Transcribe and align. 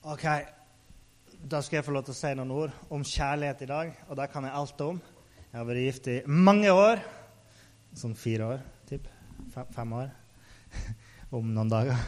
OK, 0.00 0.22
da 1.44 1.58
skal 1.60 1.76
jeg 1.76 1.84
få 1.84 1.92
lov 1.92 2.06
til 2.06 2.14
å 2.14 2.16
si 2.16 2.28
noen 2.32 2.52
ord 2.56 2.76
om 2.88 3.02
kjærlighet 3.04 3.64
i 3.66 3.66
dag. 3.68 3.90
Og 4.08 4.16
det 4.16 4.30
kan 4.32 4.46
jeg 4.48 4.56
alt 4.56 4.80
om. 4.80 5.00
Jeg 5.50 5.58
har 5.58 5.66
vært 5.68 5.82
gift 5.82 6.06
i 6.08 6.14
mange 6.24 6.70
år. 6.72 7.02
Sånn 8.00 8.14
fire 8.16 8.46
år, 8.54 8.62
typ. 8.88 9.10
Fem, 9.52 9.66
fem 9.76 9.92
år. 9.98 10.08
om 11.36 11.50
noen 11.52 11.68
dager, 11.68 12.00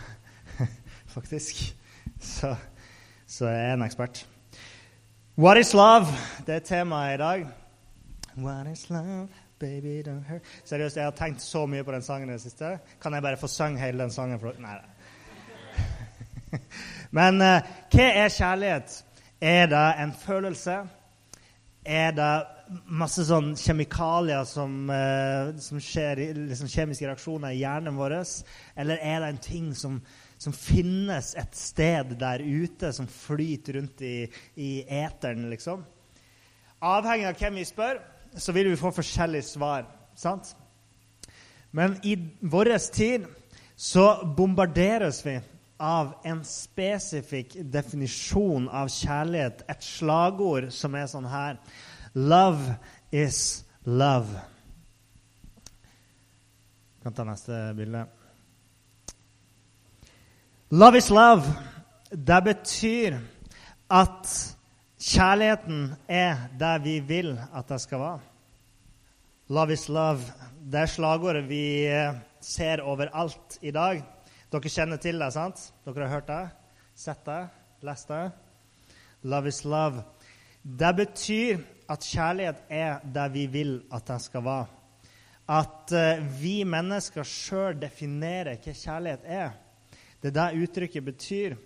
faktisk. 1.15 1.61
Så, 2.17 2.55
så 3.29 3.51
jeg 3.51 3.61
er 3.61 3.77
en 3.77 3.85
ekspert. 3.85 4.23
What 5.37 5.61
is 5.61 5.75
love? 5.77 6.09
Det 6.49 6.63
er 6.63 6.65
temaet 6.65 7.19
i 7.19 7.21
dag. 7.21 7.45
What 8.39 8.73
is 8.73 8.87
love? 8.89 9.29
Baby, 9.61 10.01
don't 10.07 10.25
hurt 10.27 10.49
Seriøst, 10.65 10.97
jeg 10.97 11.05
har 11.05 11.15
tenkt 11.15 11.45
så 11.45 11.67
mye 11.69 11.85
på 11.85 11.93
den 11.93 12.09
sangen 12.09 12.33
i 12.33 12.39
det 12.39 12.47
siste. 12.47 12.79
Kan 13.05 13.13
jeg 13.13 13.29
bare 13.29 13.37
få 13.37 13.53
synge 13.53 13.85
hele 13.85 14.01
den 14.01 14.17
sangen 14.17 14.41
for? 14.41 14.57
Nei. 14.65 14.81
Men 17.13 17.43
uh, 17.45 17.61
hva 17.93 18.09
er 18.25 18.33
kjærlighet? 18.33 18.97
Er 19.43 19.69
det 19.69 19.87
en 20.01 20.13
følelse? 20.17 20.79
Er 21.85 22.13
det 22.17 22.33
masse 22.89 23.25
sånn 23.27 23.53
kjemikalier 23.59 24.47
som, 24.49 24.77
uh, 24.89 25.53
som 25.61 25.81
skjer 25.83 26.23
i 26.23 26.29
liksom 26.39 26.71
kjemiske 26.73 27.09
reaksjoner 27.09 27.53
i 27.53 27.61
hjernen 27.61 27.99
vår? 27.99 28.17
Eller 28.79 29.03
er 29.03 29.21
det 29.21 29.33
en 29.33 29.43
ting 29.45 29.69
som, 29.77 29.99
som 30.41 30.57
finnes 30.57 31.35
et 31.37 31.59
sted 31.59 32.17
der 32.21 32.45
ute, 32.45 32.95
som 32.97 33.11
flyter 33.11 33.81
rundt 33.81 34.05
i, 34.09 34.17
i 34.57 34.73
eteren, 35.03 35.51
liksom? 35.53 35.85
Avhengig 36.83 37.29
av 37.29 37.39
hvem 37.39 37.61
vi 37.61 37.69
spør, 37.69 38.01
så 38.41 38.57
vil 38.57 38.73
vi 38.73 38.81
få 38.81 38.91
forskjellige 38.95 39.53
svar. 39.53 39.85
sant? 40.17 40.57
Men 41.71 42.01
i 42.03 42.17
vår 42.41 42.73
tid 42.93 43.29
så 43.77 44.23
bombarderes 44.37 45.27
vi 45.27 45.39
av 45.83 46.13
en 46.29 46.45
spesifikk 46.47 47.57
definisjon 47.75 48.69
av 48.71 48.91
kjærlighet, 48.93 49.65
et 49.67 49.83
slagord 49.83 50.71
som 50.75 50.95
er 50.95 51.11
sånn 51.11 51.27
her 51.27 51.59
Love 52.15 52.77
is 53.11 53.65
love. 53.89 54.31
Vi 56.97 57.07
kan 57.07 57.17
ta 57.17 57.25
neste 57.27 57.61
bilde. 57.75 58.05
Love 60.71 61.01
is 61.01 61.09
love. 61.11 61.55
Det 62.13 62.41
betyr 62.45 63.17
at 63.89 64.29
Kjærligheten 65.03 65.97
er 66.07 66.37
der 66.59 66.79
vi 66.79 67.01
vil 67.01 67.33
at 67.35 67.67
det 67.69 67.81
skal 67.83 67.99
være. 67.99 68.21
Love 69.49 69.73
is 69.73 69.89
love. 69.89 70.23
Det 70.73 70.79
er 70.79 70.87
slagordet 70.87 71.49
vi 71.49 71.91
ser 72.41 72.85
overalt 72.87 73.59
i 73.63 73.71
dag. 73.75 74.05
Dere 74.53 74.69
kjenner 74.69 74.99
til 75.01 75.17
det, 75.17 75.31
sant? 75.33 75.61
Dere 75.87 76.05
har 76.05 76.19
hørt 76.19 76.27
det? 76.29 76.43
Sett 76.93 77.23
det? 77.25 77.41
Lest 77.89 78.11
det? 78.13 78.27
Love 79.25 79.49
is 79.49 79.63
love. 79.65 80.03
Det 80.63 80.91
betyr 80.99 81.63
at 81.89 82.05
kjærlighet 82.05 82.61
er 82.69 83.01
det 83.15 83.25
vi 83.33 83.47
vil 83.49 83.73
at 83.89 84.05
det 84.11 84.19
skal 84.21 84.45
være. 84.45 84.67
At 85.57 85.95
uh, 85.97 86.21
vi 86.37 86.59
mennesker 86.69 87.25
sjøl 87.25 87.81
definerer 87.81 88.61
hva 88.61 88.77
kjærlighet 88.77 89.25
er. 89.25 89.57
Det 90.21 90.35
er 90.35 90.37
det 90.37 90.67
uttrykket 90.67 91.09
betyr. 91.09 91.57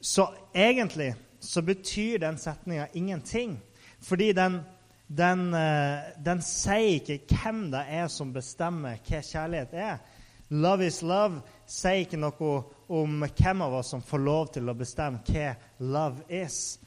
Så 0.00 0.26
egentlig 0.50 1.12
så 1.40 1.62
betyr 1.62 2.18
den 2.26 2.38
setninga 2.38 2.90
ingenting. 2.98 3.60
Fordi 4.02 4.32
den, 4.32 4.58
den, 5.06 5.54
eh, 5.54 6.10
den, 6.24 6.42
sier 6.42 6.98
ikke 6.98 7.38
hvem 7.42 7.68
det 7.70 7.86
er 7.88 8.10
som 8.10 8.34
bestemmer 8.34 8.98
hva 9.06 9.22
kjærlighet 9.22 9.74
er. 9.74 10.02
Love 10.50 10.86
is 10.86 11.02
love 11.04 11.42
sier 11.68 12.06
ikke 12.06 12.20
noe 12.20 12.52
om 12.88 13.24
hvem 13.26 13.64
av 13.66 13.80
oss 13.80 13.92
som 13.92 14.02
får 14.04 14.22
lov 14.24 14.52
til 14.54 14.68
å 14.70 14.76
bestemme 14.76 15.20
hva 15.28 15.54
love 15.84 16.24
is. 16.32 16.78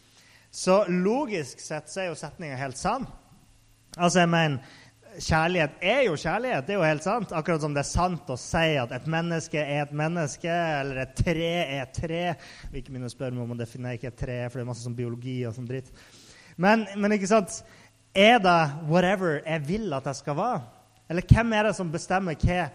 Så 0.51 0.83
logisk 0.89 1.61
sett 1.63 1.89
så 1.91 2.01
er 2.03 2.09
jo 2.09 2.17
setninga 2.19 2.57
helt 2.59 2.79
sann. 2.79 3.05
Altså, 3.97 4.23
jeg 4.23 4.31
mener, 4.31 4.73
kjærlighet 5.19 5.85
er 5.93 6.01
jo 6.07 6.17
kjærlighet. 6.19 6.65
Det 6.67 6.73
er 6.73 6.79
jo 6.79 6.87
helt 6.87 7.05
sant. 7.05 7.31
Akkurat 7.35 7.63
som 7.63 7.75
det 7.75 7.83
er 7.83 7.89
sant 7.91 8.33
å 8.33 8.37
si 8.39 8.65
at 8.81 8.91
et 8.95 9.07
menneske 9.11 9.61
er 9.61 9.85
et 9.85 9.93
menneske, 9.95 10.51
eller 10.51 11.03
et 11.05 11.15
tre 11.15 11.53
er 11.61 11.77
et 11.83 11.95
tre. 11.95 12.23
Vil 12.71 12.81
ikke 12.81 12.95
begynne 12.95 13.11
å 13.11 13.13
spørre 13.13 13.35
meg 13.35 13.45
om 13.45 13.55
å 13.55 13.61
definere 13.61 14.01
hva 14.01 14.11
et 14.11 14.19
tre 14.25 14.37
for 14.47 14.59
det 14.59 14.65
er 14.65 14.71
masse 14.73 14.85
sånn 14.87 14.97
biologi 14.97 15.37
og 15.47 15.55
sånn 15.55 15.69
dritt. 15.69 15.91
Men, 16.57 16.87
men, 16.97 17.15
ikke 17.15 17.29
sant 17.31 17.61
Er 18.11 18.41
det 18.43 18.59
whatever 18.89 19.37
jeg 19.39 19.63
vil 19.69 19.93
at 19.95 20.09
jeg 20.09 20.19
skal 20.19 20.35
være? 20.35 20.63
Eller 21.11 21.23
hvem 21.27 21.53
er 21.55 21.69
det 21.69 21.77
som 21.77 21.91
bestemmer 21.91 22.35
hva, 22.39 22.65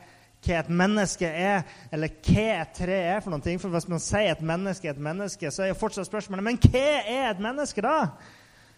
hva 0.46 0.60
et 0.62 0.70
menneske 0.70 1.26
er, 1.26 1.66
eller 1.92 2.14
hva 2.22 2.46
et 2.62 2.72
tre 2.78 2.98
er 3.16 3.20
for 3.24 3.34
noen 3.34 3.44
ting? 3.44 3.58
For 3.60 3.72
hvis 3.74 3.88
man 3.90 4.02
sier 4.02 4.32
et 4.32 4.46
menneske 4.46 4.88
er 4.88 4.94
et 4.94 5.02
menneske, 5.02 5.50
så 5.50 5.64
er 5.64 5.72
jo 5.72 5.80
fortsatt 5.80 6.08
spørsmålet 6.08 6.46
Men 6.46 6.60
hva 6.62 6.86
er 7.02 7.28
et 7.32 7.42
menneske, 7.42 7.84
da? 7.84 7.98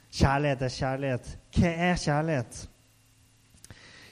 Kjærlighet 0.08 0.64
er 0.64 0.74
kjærlighet. 0.74 1.30
Hva 1.58 1.72
er 1.90 2.02
kjærlighet? 2.02 2.60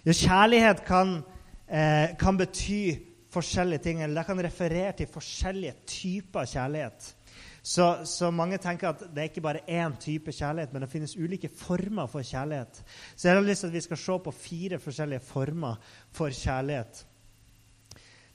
Jo, 0.06 0.12
kjærlighet 0.12 0.84
kan, 0.86 1.22
eh, 1.68 2.16
kan, 2.18 2.36
bety 2.38 2.94
forskjellige 3.32 3.78
ting, 3.82 4.02
eller 4.02 4.20
det 4.20 4.26
kan 4.26 4.44
referere 4.44 4.92
til 4.92 5.08
forskjellige 5.10 5.74
typer 5.86 6.44
kjærlighet. 6.44 7.14
Så, 7.62 8.04
så, 8.04 8.30
mange 8.30 8.58
tenker 8.62 8.88
at 8.88 9.00
det 9.00 9.18
er 9.18 9.30
ikke 9.30 9.42
bare 9.42 9.64
én 9.66 9.96
type 9.98 10.30
kjærlighet, 10.30 10.72
men 10.72 10.82
det 10.82 10.90
finnes 10.90 11.16
ulike 11.16 11.48
former 11.48 12.06
for 12.06 12.22
kjærlighet. 12.22 12.84
Så 13.16 13.28
jeg 13.28 13.36
har 13.36 13.42
lyst 13.42 13.60
til 13.60 13.66
at 13.66 13.72
vi 13.72 13.80
skal 13.80 13.96
se 13.96 14.18
på 14.24 14.30
fire 14.30 14.78
forskjellige 14.78 15.20
former 15.20 15.74
for 16.12 16.30
kjærlighet. 16.30 17.06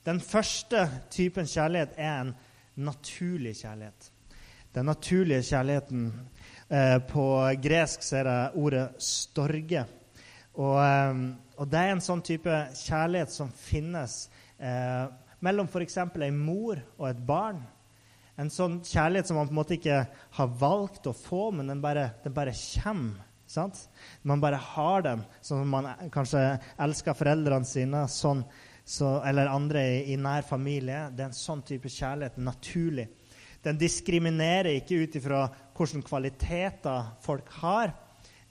Den 0.02 0.18
første 0.20 0.88
typen 1.14 1.46
kjærlighet 1.46 1.94
er 1.96 2.20
en 2.24 2.34
naturlig 2.74 3.54
kjærlighet. 3.60 4.08
Den 4.74 4.88
naturlige 4.88 5.42
kjærligheten 5.42 6.06
eh, 6.70 6.98
På 7.08 7.26
gresk 7.62 8.02
så 8.02 8.16
er 8.16 8.24
det 8.24 8.50
ordet 8.54 8.88
'storge'. 8.98 9.84
Og, 10.54 10.84
eh, 10.84 11.20
og, 11.56 11.68
det 11.70 11.78
er 11.78 11.92
en 11.92 12.00
sånn 12.00 12.22
type 12.22 12.56
kjærlighet 12.74 13.30
som 13.30 13.52
finnes 13.52 14.30
eh, 14.58 15.06
mellom 15.40 15.68
f.eks. 15.68 15.96
ei 15.98 16.30
mor 16.30 16.82
og 16.98 17.08
et 17.08 17.22
barn. 17.26 17.62
En 18.36 18.50
sånn 18.50 18.80
kjærlighet 18.82 19.28
som 19.28 19.36
man 19.36 19.46
på 19.46 19.52
en 19.52 19.60
måte 19.60 19.76
ikke 19.76 20.06
har 20.38 20.56
valgt 20.58 21.06
å 21.06 21.12
få, 21.12 21.50
men 21.52 21.68
den 21.68 21.80
bare, 21.80 22.10
den 22.24 22.34
bare 22.34 22.56
kommer. 22.82 23.28
Sant? 23.46 23.88
Man 24.24 24.40
bare 24.40 24.56
har 24.56 25.02
den, 25.04 25.24
sånn 25.44 25.60
som 25.60 25.72
man 25.74 26.10
kanskje 26.10 26.40
elsker 26.80 27.16
foreldrene 27.18 27.68
sine 27.68 28.06
sånn, 28.08 28.40
så, 28.84 29.20
eller 29.26 29.50
andre 29.52 29.82
i, 29.88 29.98
i, 30.12 30.16
nær 30.20 30.46
familie. 30.46 31.08
Det 31.10 31.24
er 31.24 31.30
en 31.30 31.36
sånn 31.36 31.62
type 31.66 31.90
kjærlighet. 31.92 32.40
Naturlig. 32.42 33.08
Den 33.62 33.78
diskriminerer 33.78 34.74
ikke 34.74 35.04
ut 35.04 35.18
ifra 35.20 35.44
hvilke 35.76 36.02
kvaliteter 36.08 37.12
folk 37.22 37.52
har, 37.62 37.94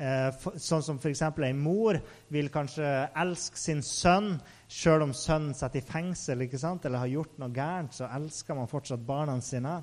Eh, 0.02 0.46
sånn 0.58 0.82
som 0.82 0.98
f.eks. 0.98 1.22
en 1.22 1.60
mor 1.62 2.00
vil 2.34 2.48
kanskje 2.50 2.88
elske 3.22 3.60
sin 3.60 3.84
sønn 3.86 4.32
sjøl 4.66 5.04
om 5.06 5.12
sønnen 5.14 5.54
sitter 5.54 5.78
i 5.78 5.86
fengsel 5.86 6.42
ikke 6.48 6.58
sant? 6.58 6.88
eller 6.88 7.04
har 7.04 7.12
gjort 7.12 7.36
noe 7.38 7.54
gærent, 7.54 7.94
så 7.94 8.08
elsker 8.10 8.58
man 8.58 8.72
fortsatt 8.72 9.04
barna 9.06 9.36
sine. 9.46 9.76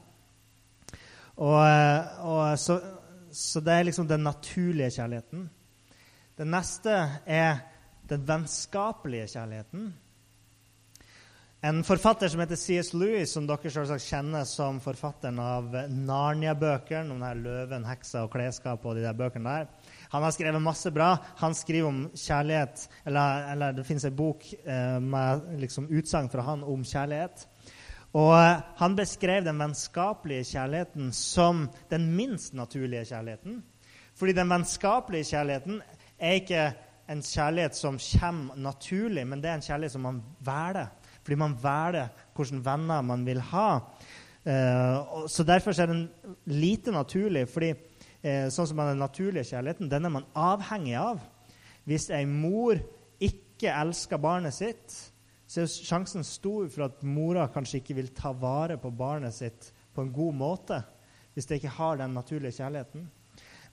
Og, 1.38 1.60
eh, 1.62 2.19
og 2.26 2.59
så, 2.59 2.80
så, 3.30 3.62
det 3.62 3.76
er 3.76 3.86
liksom 3.86 4.09
den 4.10 4.26
naturlige 4.26 4.91
kjærligheten. 4.97 5.47
Den 6.41 6.50
neste 6.50 6.98
er 7.22 7.62
den 8.10 8.26
vennskapelige 8.26 9.30
kjærligheten. 9.36 9.92
En 11.61 11.81
forfatter 11.83 12.29
som 12.31 12.39
heter 12.39 12.57
C.S. 12.57 12.93
Lewis, 12.95 13.33
som 13.35 13.47
dere 13.49 13.71
selvsagt 13.75 14.05
kjenner 14.07 14.45
som 14.47 14.77
forfatteren 14.79 15.41
av 15.43 15.73
Narnia-bøkene, 15.91 17.11
om 17.11 17.25
løven, 17.43 17.87
heksa 17.89 18.23
og 18.23 18.31
klesskapet 18.31 18.87
og 18.87 18.95
de 18.95 19.03
der 19.03 19.17
bøkene 19.19 19.57
der, 19.57 19.89
han 20.13 20.23
har 20.23 20.37
skrevet 20.37 20.63
masse 20.63 20.93
bra. 20.95 21.09
Han 21.41 21.57
skriver 21.59 21.89
om 21.89 21.99
kjærlighet, 22.15 22.85
eller, 23.11 23.49
eller 23.57 23.75
det 23.75 23.87
finnes 23.89 24.07
en 24.07 24.15
bok 24.21 24.47
eh, 24.55 25.01
med 25.03 25.49
liksom, 25.65 25.89
utsagn 25.91 26.31
fra 26.31 26.45
han 26.47 26.63
om 26.63 26.85
kjærlighet. 26.87 27.43
Og 28.15 28.31
eh, 28.39 28.63
Han 28.79 28.95
beskrev 28.97 29.51
den 29.51 29.59
vennskapelige 29.59 30.47
kjærligheten 30.53 31.11
som 31.11 31.67
den 31.91 32.07
minst 32.15 32.54
naturlige 32.54 33.11
kjærligheten. 33.11 33.65
Fordi 34.15 34.39
den 34.39 34.54
vennskapelige 34.54 35.33
kjærligheten 35.34 35.83
er 36.19 36.39
ikke 36.39 36.71
en 37.11 37.27
kjærlighet 37.27 37.75
som 37.75 37.99
kommer 37.99 38.57
naturlig, 38.71 39.27
men 39.27 39.43
det 39.43 39.51
er 39.51 39.59
en 39.59 39.69
kjærlighet 39.72 39.99
som 39.99 40.07
man 40.07 40.22
velger. 40.39 40.95
Fordi 41.28 41.36
man 41.45 41.59
velger 41.60 42.09
hvilke 42.33 42.63
venner 42.65 43.04
man 43.04 43.27
vil 43.28 43.42
ha. 43.51 43.69
Uh, 44.48 45.27
så 45.28 45.45
Derfor 45.45 45.77
er 45.77 45.91
den 45.91 46.07
lite 46.48 46.95
naturlig. 46.95 47.48
fordi 47.53 47.75
eh, 48.22 48.48
sånn 48.48 48.66
som 48.71 48.80
den 48.80 49.03
naturlige 49.03 49.51
kjærligheten, 49.53 49.91
den 49.91 50.09
er 50.09 50.15
man 50.15 50.25
avhengig 50.33 50.97
av. 50.97 51.21
Hvis 51.84 52.09
ei 52.10 52.25
mor 52.25 52.80
ikke 53.21 53.75
elsker 53.75 54.21
barnet 54.22 54.57
sitt, 54.57 54.97
så 55.48 55.63
er 55.63 55.69
sjansen 55.69 56.25
stor 56.25 56.69
for 56.72 56.89
at 56.89 57.04
mora 57.04 57.47
kanskje 57.53 57.83
ikke 57.83 57.98
vil 58.01 58.10
ta 58.16 58.33
vare 58.33 58.78
på 58.80 58.91
barnet 58.91 59.36
sitt 59.36 59.71
på 59.95 60.04
en 60.04 60.13
god 60.13 60.34
måte 60.36 60.83
hvis 61.34 61.47
det 61.47 61.60
ikke 61.60 61.77
har 61.77 62.01
den 62.01 62.16
naturlige 62.16 62.57
kjærligheten. 62.57 63.04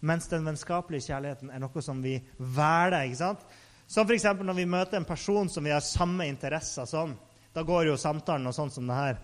Mens 0.06 0.28
den 0.30 0.44
vennskapelige 0.46 1.08
kjærligheten 1.08 1.50
er 1.50 1.64
noe 1.64 1.82
som 1.82 2.04
vi 2.04 2.20
velger. 2.38 3.08
ikke 3.08 3.18
sant? 3.18 3.46
Som 3.88 4.06
f.eks. 4.06 4.28
når 4.38 4.58
vi 4.60 4.66
møter 4.70 5.00
en 5.00 5.08
person 5.08 5.50
som 5.50 5.66
vi 5.66 5.74
har 5.74 5.82
samme 5.82 6.28
interesser 6.30 6.86
som. 6.86 7.16
Da 7.56 7.64
går 7.64 7.86
jo 7.88 7.96
samtalen 7.96 8.50
og 8.50 8.56
sånn 8.56 8.72
som 8.74 8.90
det 8.90 8.96
her. 8.98 9.20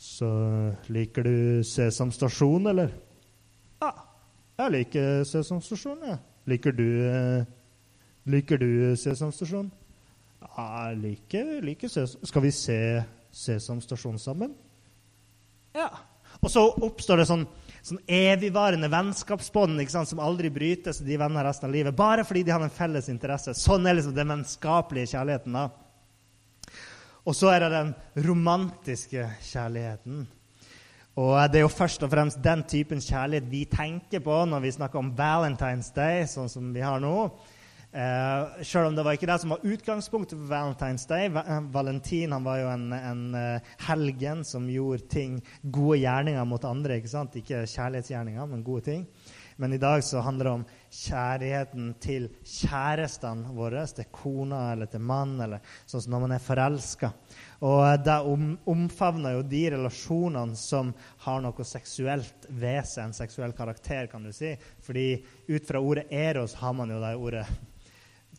Så 0.00 0.28
liker 0.88 1.26
du 1.26 1.34
Sesam 1.68 2.08
stasjon, 2.14 2.70
eller? 2.70 2.94
Ja, 3.82 3.90
jeg 4.62 4.72
liker 4.78 5.26
Sesam 5.28 5.60
stasjon, 5.64 5.98
jeg. 6.06 6.16
Ja. 6.16 6.26
Liker 6.48 6.72
du 6.72 6.86
eh, 7.04 7.42
Liker 8.32 8.60
du 8.60 8.96
Sesam 8.96 9.28
stasjon? 9.32 9.68
Ja, 10.40 10.64
jeg 10.88 10.96
liker, 11.02 11.50
liker 11.64 11.92
Sesam 11.92 12.24
Skal 12.30 12.46
vi 12.46 12.52
se 12.56 12.78
Sesam 13.28 13.82
stasjon 13.84 14.16
sammen? 14.18 14.56
Ja. 15.76 15.90
Og 16.40 16.48
så 16.48 16.64
oppstår 16.64 17.20
det 17.20 17.28
sånn, 17.28 17.44
sånn 17.84 18.00
evigvarende 18.08 18.88
vennskapsbånd 18.90 19.84
som 19.92 20.24
aldri 20.24 20.48
brytes, 20.50 21.02
de 21.04 21.20
venner 21.20 21.44
resten 21.44 21.68
av 21.68 21.76
livet, 21.76 21.94
bare 21.94 22.24
fordi 22.24 22.46
de 22.48 22.56
har 22.56 22.64
en 22.64 22.72
felles 22.72 23.12
interesse. 23.12 23.52
Sånn 23.54 23.86
er 23.86 24.00
liksom 24.00 24.16
den 24.16 24.32
vennskapelige 24.32 25.12
kjærligheten. 25.12 25.60
da. 25.60 25.68
Og 27.30 27.36
så 27.38 27.52
er 27.54 27.62
det 27.62 27.70
den 27.70 27.90
romantiske 28.26 29.22
kjærligheten. 29.52 30.24
Og 31.20 31.52
Det 31.52 31.60
er 31.60 31.62
jo 31.62 31.70
først 31.70 32.02
og 32.02 32.10
fremst 32.10 32.42
den 32.42 32.64
typen 32.66 32.98
kjærlighet 32.98 33.50
vi 33.50 33.64
tenker 33.70 34.22
på 34.24 34.44
når 34.50 34.60
vi 34.64 34.72
snakker 34.74 34.98
om 34.98 35.12
Valentine's 35.14 35.92
Day, 35.94 36.24
sånn 36.26 36.50
som 36.50 36.72
vi 36.74 36.82
har 36.82 36.98
nå. 36.98 37.30
Eh, 37.90 38.64
selv 38.66 38.88
om 38.88 38.96
det 38.96 39.04
var 39.06 39.14
ikke 39.14 39.28
det 39.30 39.38
som 39.42 39.54
var 39.54 39.62
utgangspunktet 39.66 40.38
for 40.38 40.50
Valentine's 40.50 41.06
Day. 41.10 41.30
Eh, 41.30 41.60
Valentin 41.70 42.34
han 42.34 42.46
var 42.46 42.62
jo 42.64 42.68
en, 42.72 42.92
en 42.98 43.22
uh, 43.34 43.74
helgen 43.86 44.42
som 44.46 44.66
gjorde 44.70 45.06
ting, 45.10 45.38
gode 45.62 46.00
gjerninger 46.02 46.46
mot 46.50 46.66
andre. 46.66 46.98
Ikke 46.98 47.14
sant? 47.14 47.38
Ikke 47.38 47.62
kjærlighetsgjerninger, 47.62 48.46
men 48.46 48.66
gode 48.66 48.88
ting. 48.90 49.06
Men 49.60 49.72
i 49.72 49.78
dag 49.78 50.04
så 50.04 50.20
handler 50.24 50.44
det 50.44 50.50
om 50.50 50.62
kjærligheten 50.90 51.88
til 52.00 52.30
kjærestene 52.48 53.50
våre, 53.52 53.82
til 53.92 54.06
kona 54.08 54.60
eller 54.72 54.88
til 54.88 55.02
mann, 55.04 55.34
eller 55.44 55.60
sånn 55.84 56.00
som 56.00 56.14
når 56.14 56.22
man 56.22 56.32
er 56.32 56.40
forelska. 56.40 57.10
Og 57.68 57.82
det 58.00 58.14
om, 58.32 58.46
omfavner 58.72 59.36
jo 59.36 59.42
de 59.50 59.60
relasjonene 59.76 60.56
som 60.56 60.94
har 61.26 61.44
noe 61.44 61.68
seksuelt 61.68 62.48
ved 62.48 62.88
seg, 62.88 63.10
en 63.10 63.18
seksuell 63.20 63.52
karakter, 63.58 64.08
kan 64.08 64.24
du 64.24 64.32
si. 64.32 64.54
Fordi 64.80 65.06
ut 65.52 65.68
fra 65.68 65.84
ordet 65.84 66.08
eros 66.08 66.56
har 66.62 66.72
man 66.80 66.96
jo 66.96 67.04
det 67.04 67.14
ordet 67.20 67.46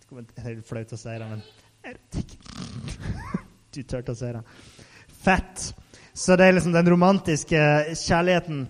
Det 0.10 0.42
er 0.42 0.56
litt 0.58 0.68
flaut 0.74 0.98
å 0.98 1.04
si 1.06 1.20
det, 1.22 1.30
men 1.30 1.46
erotikk 1.86 2.38
Du 3.78 3.84
turte 3.86 4.18
å 4.18 4.18
si 4.18 4.34
det. 4.34 4.42
Fett. 5.22 5.70
Så 6.18 6.34
det 6.34 6.50
er 6.50 6.58
liksom 6.58 6.74
den 6.74 6.90
romantiske 6.90 7.62
kjærligheten 7.94 8.66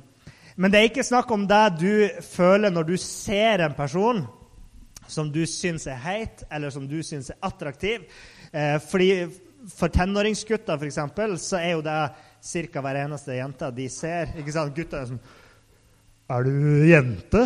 men 0.61 0.69
det 0.69 0.77
er 0.77 0.91
ikke 0.91 1.05
snakk 1.05 1.31
om 1.33 1.47
det 1.49 1.63
du 1.81 1.93
føler 2.21 2.69
når 2.69 2.91
du 2.91 2.93
ser 3.01 3.63
en 3.65 3.73
person 3.73 4.21
som 5.09 5.31
du 5.33 5.41
syns 5.49 5.87
er 5.89 5.97
heit, 6.03 6.43
eller 6.53 6.69
som 6.71 6.85
du 6.87 6.99
syns 7.03 7.31
er 7.33 7.39
attraktiv. 7.43 8.05
Eh, 8.53 8.77
fordi 8.79 9.09
For 9.69 9.93
tenåringsgutter 9.93 10.83
eksempel, 10.87 11.35
så 11.37 11.59
er 11.59 11.75
jo 11.75 11.81
det 11.85 11.97
ca. 12.41 12.81
hver 12.81 12.97
eneste 13.03 13.35
jente 13.35 13.67
de 13.71 13.89
ser. 13.89 14.31
Ikke 14.41 14.51
sant? 14.55 14.73
Gutter 14.73 14.97
er 14.97 15.05
sånn 15.05 15.19
Er 16.29 16.47
du 16.47 16.87
jente? 16.89 17.43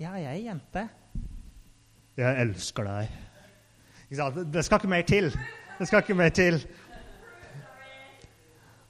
Ja, 0.00 0.14
jeg 0.16 0.30
er 0.30 0.40
jente. 0.46 0.88
Jeg 2.16 2.40
elsker 2.46 2.88
deg. 2.88 3.12
Ikke 4.06 4.20
sant? 4.22 4.40
Det 4.54 4.64
skal 4.64 4.80
ikke 4.80 4.88
mer 4.94 5.04
til. 5.04 5.28
Det 5.78 5.88
skal 5.90 6.00
ikke 6.02 6.16
mer 6.16 6.32
til. 6.32 6.62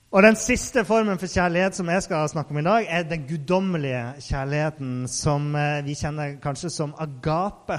Og 0.09 0.23
Den 0.23 0.37
siste 0.41 0.87
formen 0.89 1.19
for 1.21 1.29
kjærlighet 1.29 1.77
som 1.77 1.89
jeg 1.93 2.03
skal 2.07 2.29
snakke 2.33 2.55
om 2.55 2.59
i 2.59 2.65
dag, 2.65 2.87
er 2.89 3.03
den 3.05 3.27
guddommelige 3.29 4.05
kjærligheten 4.25 5.03
som 5.13 5.51
eh, 5.53 5.83
vi 5.85 5.97
kjenner 6.01 6.39
kanskje 6.41 6.71
som 6.73 6.95
agape. 6.97 7.77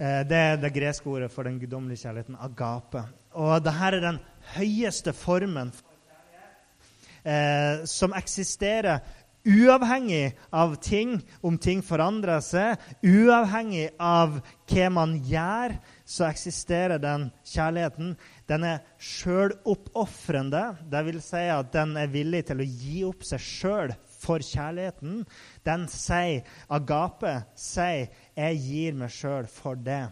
Eh, 0.00 0.22
det 0.24 0.38
er 0.38 0.56
det 0.56 0.72
greske 0.72 1.10
ordet 1.12 1.28
for 1.30 1.44
den 1.44 1.58
guddommelige 1.60 2.06
kjærligheten. 2.06 2.38
Agape. 2.40 3.04
Og 3.36 3.60
dette 3.66 3.90
er 3.90 4.00
den 4.00 4.22
høyeste 4.54 5.12
formen 5.12 5.74
for 5.76 5.84
kjærlighet 6.08 7.28
eh, 7.36 7.84
som 7.84 8.16
eksisterer 8.16 9.04
uavhengig 9.44 10.38
av 10.50 10.78
ting, 10.80 11.18
om 11.44 11.60
ting 11.60 11.84
forandrer 11.84 12.40
seg, 12.40 12.80
uavhengig 13.04 13.90
av 14.00 14.40
hva 14.72 14.88
man 14.88 15.18
gjør, 15.20 15.76
så 16.08 16.24
eksisterer 16.24 17.00
den 17.02 17.26
kjærligheten. 17.44 18.14
Den 18.48 18.64
er 18.64 18.84
sjøloppofrende. 18.96 20.62
Vil 21.04 21.20
si 21.22 21.42
at 21.52 21.72
den 21.74 21.96
er 22.00 22.08
villig 22.12 22.46
til 22.48 22.62
å 22.64 22.68
gi 22.68 23.02
opp 23.04 23.26
seg 23.28 23.42
sjøl 23.44 23.92
for 24.18 24.40
kjærligheten. 24.44 25.26
Den 25.68 25.84
sier, 25.92 26.48
agape 26.68 27.42
sier, 27.54 28.08
'Jeg 28.36 28.62
gir 28.64 28.92
meg 28.94 29.12
sjøl 29.12 29.46
for 29.46 29.74
det'. 29.74 30.08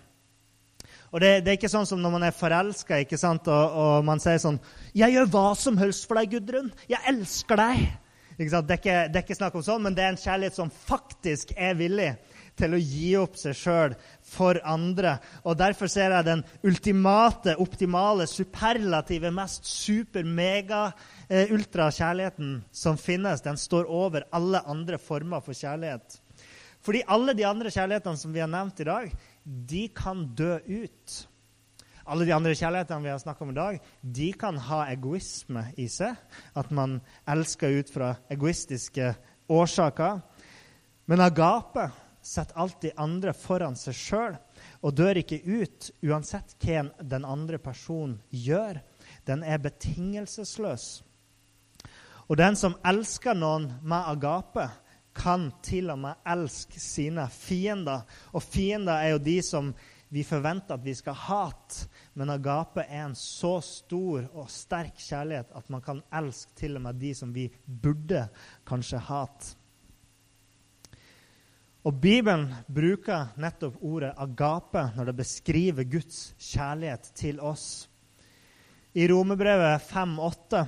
Og 1.12 1.20
det, 1.20 1.44
det, 1.44 1.48
er 1.48 1.56
ikke 1.56 1.72
sånn 1.72 1.86
som 1.86 2.02
når 2.02 2.10
man 2.10 2.22
er 2.26 2.34
forelska 2.34 2.98
og, 2.98 3.48
og, 3.48 4.04
man 4.04 4.20
sier 4.20 4.38
sånn 4.38 4.60
'Jeg 4.94 5.12
gjør 5.12 5.30
hva 5.32 5.54
som 5.56 5.78
helst 5.78 6.06
for 6.06 6.16
deg, 6.16 6.30
Gudrun. 6.30 6.72
Jeg 6.88 7.00
elsker 7.08 7.56
deg.' 7.56 7.88
Det 8.36 8.52
er, 8.52 8.72
ikke, 8.76 9.08
det, 9.08 9.16
er 9.16 9.22
ikke, 9.24 9.34
snakk 9.34 9.54
om 9.56 9.62
sånn, 9.64 9.82
men 9.82 9.94
det 9.96 10.02
er 10.04 10.10
en 10.12 10.20
kjærlighet 10.20 10.52
som 10.58 10.68
faktisk 10.68 11.54
er 11.56 11.72
villig 11.72 12.10
til 12.56 12.74
å 12.74 12.80
gi 12.80 13.10
opp 13.20 13.36
seg 13.40 13.56
sjøl 13.56 13.94
for 14.24 14.60
andre. 14.64 15.16
Og 15.44 15.58
Derfor 15.60 15.90
ser 15.92 16.14
jeg 16.14 16.26
den 16.26 16.44
ultimate, 16.66 17.56
optimale, 17.62 18.26
superlative, 18.30 19.30
mest 19.34 19.66
super, 19.68 20.24
mega, 20.24 20.92
eh, 21.28 21.52
som 22.72 22.96
finnes. 22.96 23.40
Den 23.40 23.56
står 23.56 23.84
over 23.88 24.26
alle 24.32 24.62
andre 24.66 24.98
former 24.98 25.40
for 25.40 25.52
kjærlighet. 25.52 26.20
Fordi 26.80 27.02
alle 27.08 27.34
de 27.34 27.44
andre 27.44 27.70
kjærlighetene 27.70 28.16
som 28.16 28.32
vi 28.32 28.40
har 28.40 28.48
nevnt 28.48 28.80
i 28.80 28.84
dag, 28.84 29.10
de 29.44 29.88
kan 29.88 30.26
dø 30.34 30.58
ut. 30.58 31.26
Alle 32.06 32.24
de 32.24 32.34
andre 32.34 32.54
kjærlighetene 32.54 33.02
vi 33.02 33.10
har 33.10 33.18
snakka 33.18 33.42
om 33.42 33.50
i 33.50 33.56
dag, 33.56 33.78
de 34.00 34.32
kan 34.38 34.56
ha 34.68 34.84
egoisme 34.92 35.64
i 35.76 35.88
seg. 35.90 36.14
At 36.54 36.70
man 36.70 37.00
elsker 37.26 37.80
ut 37.80 37.90
fra 37.90 38.12
egoistiske 38.30 39.14
årsaker. 39.50 40.20
Men 41.10 41.22
agape 41.22 41.88
setter 42.26 42.58
alltid 42.58 42.98
andre 43.00 43.32
foran 43.36 43.76
seg 43.78 43.96
sjøl 43.96 44.36
og 44.82 44.94
dør 44.98 45.20
ikke 45.22 45.38
ut 45.46 45.90
uansett 46.04 46.56
hva 46.62 46.86
den 47.00 47.26
andre 47.28 47.60
personen 47.62 48.18
gjør. 48.30 48.80
Den 49.26 49.44
er 49.46 49.62
betingelsesløs. 49.62 50.88
Og 52.26 52.38
den 52.40 52.58
som 52.58 52.74
elsker 52.86 53.38
noen 53.38 53.70
med 53.86 54.10
agape, 54.10 54.66
kan 55.16 55.48
til 55.64 55.88
og 55.88 56.00
med 56.02 56.26
elske 56.28 56.80
sine 56.82 57.24
fiender. 57.32 58.02
Og 58.36 58.42
fiender 58.44 58.98
er 59.00 59.14
jo 59.14 59.22
de 59.24 59.36
som 59.44 59.70
vi 60.12 60.22
forventer 60.26 60.76
at 60.76 60.84
vi 60.84 60.94
skal 60.94 61.16
hate. 61.18 61.86
Men 62.14 62.34
agape 62.34 62.84
er 62.84 63.06
en 63.06 63.16
så 63.18 63.56
stor 63.64 64.26
og 64.34 64.50
sterk 64.52 64.98
kjærlighet 65.00 65.54
at 65.56 65.70
man 65.72 65.84
kan 65.84 66.02
elske 66.14 66.52
til 66.60 66.76
og 66.76 66.84
med 66.84 67.00
de 67.00 67.14
som 67.16 67.32
vi 67.34 67.48
burde 67.64 68.26
kanskje 68.68 69.00
hate. 69.08 69.56
Og 71.86 71.94
Bibelen 72.02 72.48
bruker 72.66 73.28
nettopp 73.38 73.76
ordet 73.84 74.14
agape 74.18 74.88
når 74.96 75.10
det 75.10 75.20
beskriver 75.20 75.86
Guds 75.86 76.32
kjærlighet 76.42 77.12
til 77.14 77.38
oss. 77.38 77.86
I 78.96 79.06
Romebrevet 79.06 79.86
5,8 79.86 80.64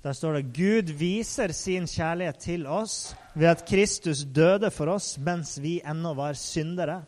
der 0.00 0.14
står 0.16 0.38
det 0.38 0.52
Gud 0.56 0.92
viser 0.96 1.52
sin 1.52 1.84
kjærlighet 1.90 2.38
til 2.40 2.66
oss 2.66 3.10
ved 3.34 3.50
at 3.50 3.64
Kristus 3.68 4.22
døde 4.24 4.70
for 4.72 4.94
oss 4.94 5.18
mens 5.18 5.58
vi 5.60 5.80
ennå 5.84 6.14
var 6.16 6.38
syndere. 6.38 7.02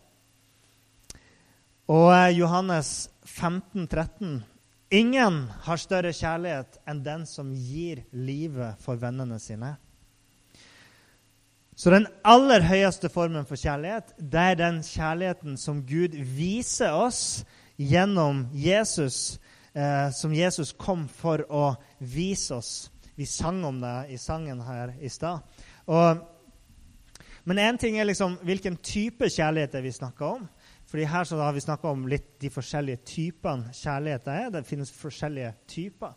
Og 1.88 2.10
eh, 2.12 2.38
Johannes 2.38 3.10
15, 3.24 3.86
13. 3.86 4.42
Ingen 4.92 5.38
har 5.64 5.80
større 5.80 6.12
kjærlighet 6.12 6.82
enn 6.88 7.00
den 7.06 7.24
som 7.26 7.54
gir 7.54 8.04
livet 8.12 8.82
for 8.82 9.00
vennene 9.00 9.38
sine. 9.40 9.76
Så 11.82 11.90
den 11.90 12.04
aller 12.22 12.62
høyeste 12.62 13.08
formen 13.10 13.42
for 13.48 13.58
kjærlighet, 13.58 14.12
det 14.14 14.42
er 14.52 14.58
den 14.60 14.76
kjærligheten 14.86 15.56
som 15.58 15.80
Gud 15.82 16.14
viser 16.14 16.94
oss 16.94 17.42
gjennom 17.74 18.44
Jesus, 18.54 19.40
eh, 19.74 20.12
som 20.14 20.30
Jesus 20.30 20.70
kom 20.78 21.08
for 21.10 21.42
å 21.50 21.72
vise 21.98 22.54
oss. 22.54 22.70
Vi 23.18 23.26
sang 23.26 23.64
om 23.66 23.82
det 23.82 23.96
i 24.14 24.20
sangen 24.20 24.62
her 24.62 24.94
i 25.02 25.10
stad. 25.10 25.42
Men 27.44 27.58
én 27.58 27.78
ting 27.78 27.98
er 27.98 28.06
liksom 28.06 28.38
hvilken 28.46 28.76
type 28.78 29.26
kjærlighet 29.26 29.74
det 29.74 29.82
vi 29.82 29.92
snakker 29.92 30.38
om. 30.38 30.48
Fordi 30.86 31.04
Her 31.04 31.24
så 31.24 31.36
har 31.36 31.52
vi 31.52 31.60
snakka 31.60 31.88
om 31.88 32.06
litt 32.06 32.38
de 32.40 32.50
forskjellige 32.50 33.02
typene 33.04 33.74
kjærlighet 33.74 34.24
det 34.24 34.38
er. 34.38 34.50
Det 34.50 34.66
finnes 34.66 34.92
forskjellige 34.92 35.54
typer. 35.66 36.14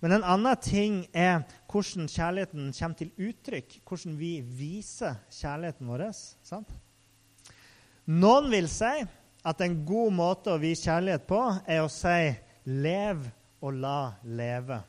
Men 0.00 0.18
en 0.18 0.26
annen 0.28 0.58
ting 0.60 0.96
er 1.16 1.44
hvordan 1.72 2.08
kjærligheten 2.10 2.72
kommer 2.76 2.98
til 2.98 3.12
uttrykk. 3.28 3.78
Hvordan 3.88 4.18
vi 4.20 4.32
viser 4.40 5.16
kjærligheten 5.32 5.88
vår. 5.88 6.04
Sant? 6.44 6.74
Noen 8.06 8.50
vil 8.52 8.68
si 8.70 8.92
at 9.46 9.62
en 9.62 9.80
god 9.86 10.12
måte 10.14 10.52
å 10.52 10.60
vise 10.62 10.86
kjærlighet 10.86 11.26
på 11.26 11.40
er 11.66 11.82
å 11.82 11.90
si 11.90 12.34
'lev 12.66 13.24
og 13.62 13.74
la 13.74 14.14
leve'. 14.22 14.82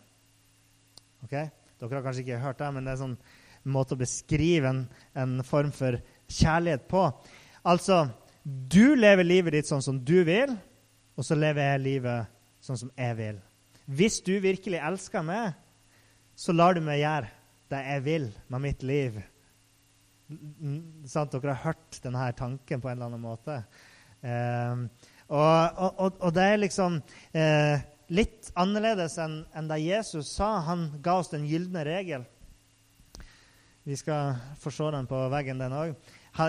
Ok? 1.24 1.34
Dere 1.78 1.94
har 1.96 2.06
kanskje 2.06 2.24
ikke 2.26 2.42
hørt 2.42 2.60
det, 2.60 2.72
men 2.74 2.84
det 2.84 2.92
er 2.92 2.98
en 2.98 3.04
sånn 3.04 3.18
måte 3.74 3.94
å 3.94 4.02
beskrive 4.02 4.70
en, 4.70 4.86
en 5.14 5.44
form 5.46 5.72
for 5.76 6.00
kjærlighet 6.28 6.88
på. 6.90 7.04
Altså, 7.68 8.08
du 8.44 8.96
lever 8.96 9.28
livet 9.28 9.58
ditt 9.58 9.70
sånn 9.70 9.84
som 9.84 10.00
du 10.00 10.24
vil, 10.26 10.56
og 11.18 11.26
så 11.26 11.38
lever 11.38 11.72
jeg 11.72 11.86
livet 11.86 12.34
sånn 12.64 12.80
som 12.80 12.92
jeg 12.98 13.18
vil. 13.18 13.40
Hvis 13.88 14.20
du 14.26 14.34
virkelig 14.44 14.82
elsker 14.84 15.24
meg, 15.24 15.56
så 16.36 16.54
lar 16.54 16.76
du 16.76 16.84
meg 16.84 17.00
gjøre 17.00 17.32
det 17.72 17.84
jeg 17.84 18.04
vil 18.04 18.26
med 18.52 18.64
mitt 18.64 18.84
liv. 18.84 19.20
Sant? 21.08 21.32
Dere 21.32 21.56
har 21.56 21.72
hørt 21.72 22.00
denne 22.04 22.26
tanken 22.36 22.84
på 22.84 22.90
en 22.90 22.98
eller 22.98 23.08
annen 23.08 23.24
måte. 23.24 23.62
Eh, 24.20 24.84
og, 25.28 25.80
og, 25.80 26.20
og, 26.20 26.30
det 26.36 26.44
er 26.44 26.60
liksom 26.60 27.00
eh, 27.36 27.84
litt 28.12 28.52
annerledes 28.60 29.18
enn 29.24 29.42
en 29.56 29.70
det 29.72 29.80
Jesus 29.84 30.34
sa. 30.36 30.58
Han 30.68 30.90
ga 31.04 31.18
oss 31.22 31.32
den 31.32 31.48
gylne 31.48 31.84
regel. 31.88 32.28
Vi 33.88 33.96
skal 33.96 34.36
få 34.60 34.72
se 34.76 34.90
den 34.92 35.08
på 35.08 35.20
veggen, 35.32 35.64
den 35.64 35.76
òg. 35.76 35.96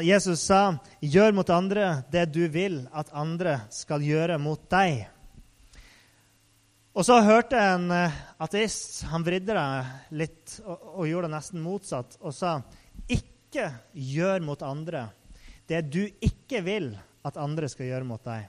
Jesus 0.05 0.43
sa, 0.45 0.77
'Gjør 1.01 1.33
mot 1.33 1.51
andre 1.51 2.03
det 2.13 2.27
du 2.35 2.43
vil 2.51 2.83
at 2.93 3.15
andre 3.15 3.61
skal 3.71 4.03
gjøre 4.03 4.39
mot 4.43 4.67
deg'. 4.69 5.07
Og 6.99 7.05
så 7.07 7.21
hørte 7.23 7.55
jeg 7.55 7.75
en 7.77 7.93
eh, 7.95 8.15
ateist 8.43 9.05
han 9.07 9.23
vridde 9.23 9.55
det 9.55 10.17
litt 10.19 10.57
og, 10.65 10.97
og, 10.97 11.05
gjorde 11.07 11.29
det 11.29 11.37
nesten 11.37 11.63
motsatt 11.63 12.17
og 12.19 12.35
sa 12.35 12.57
ikke 13.07 13.69
gjør 13.95 14.43
mot 14.43 14.65
andre 14.67 15.05
det 15.71 15.85
du 15.93 16.01
ikke 16.03 16.65
vil 16.67 16.91
at 17.29 17.39
andre 17.39 17.71
skal 17.71 17.87
gjøre 17.87 18.09
mot 18.09 18.25
deg. 18.27 18.49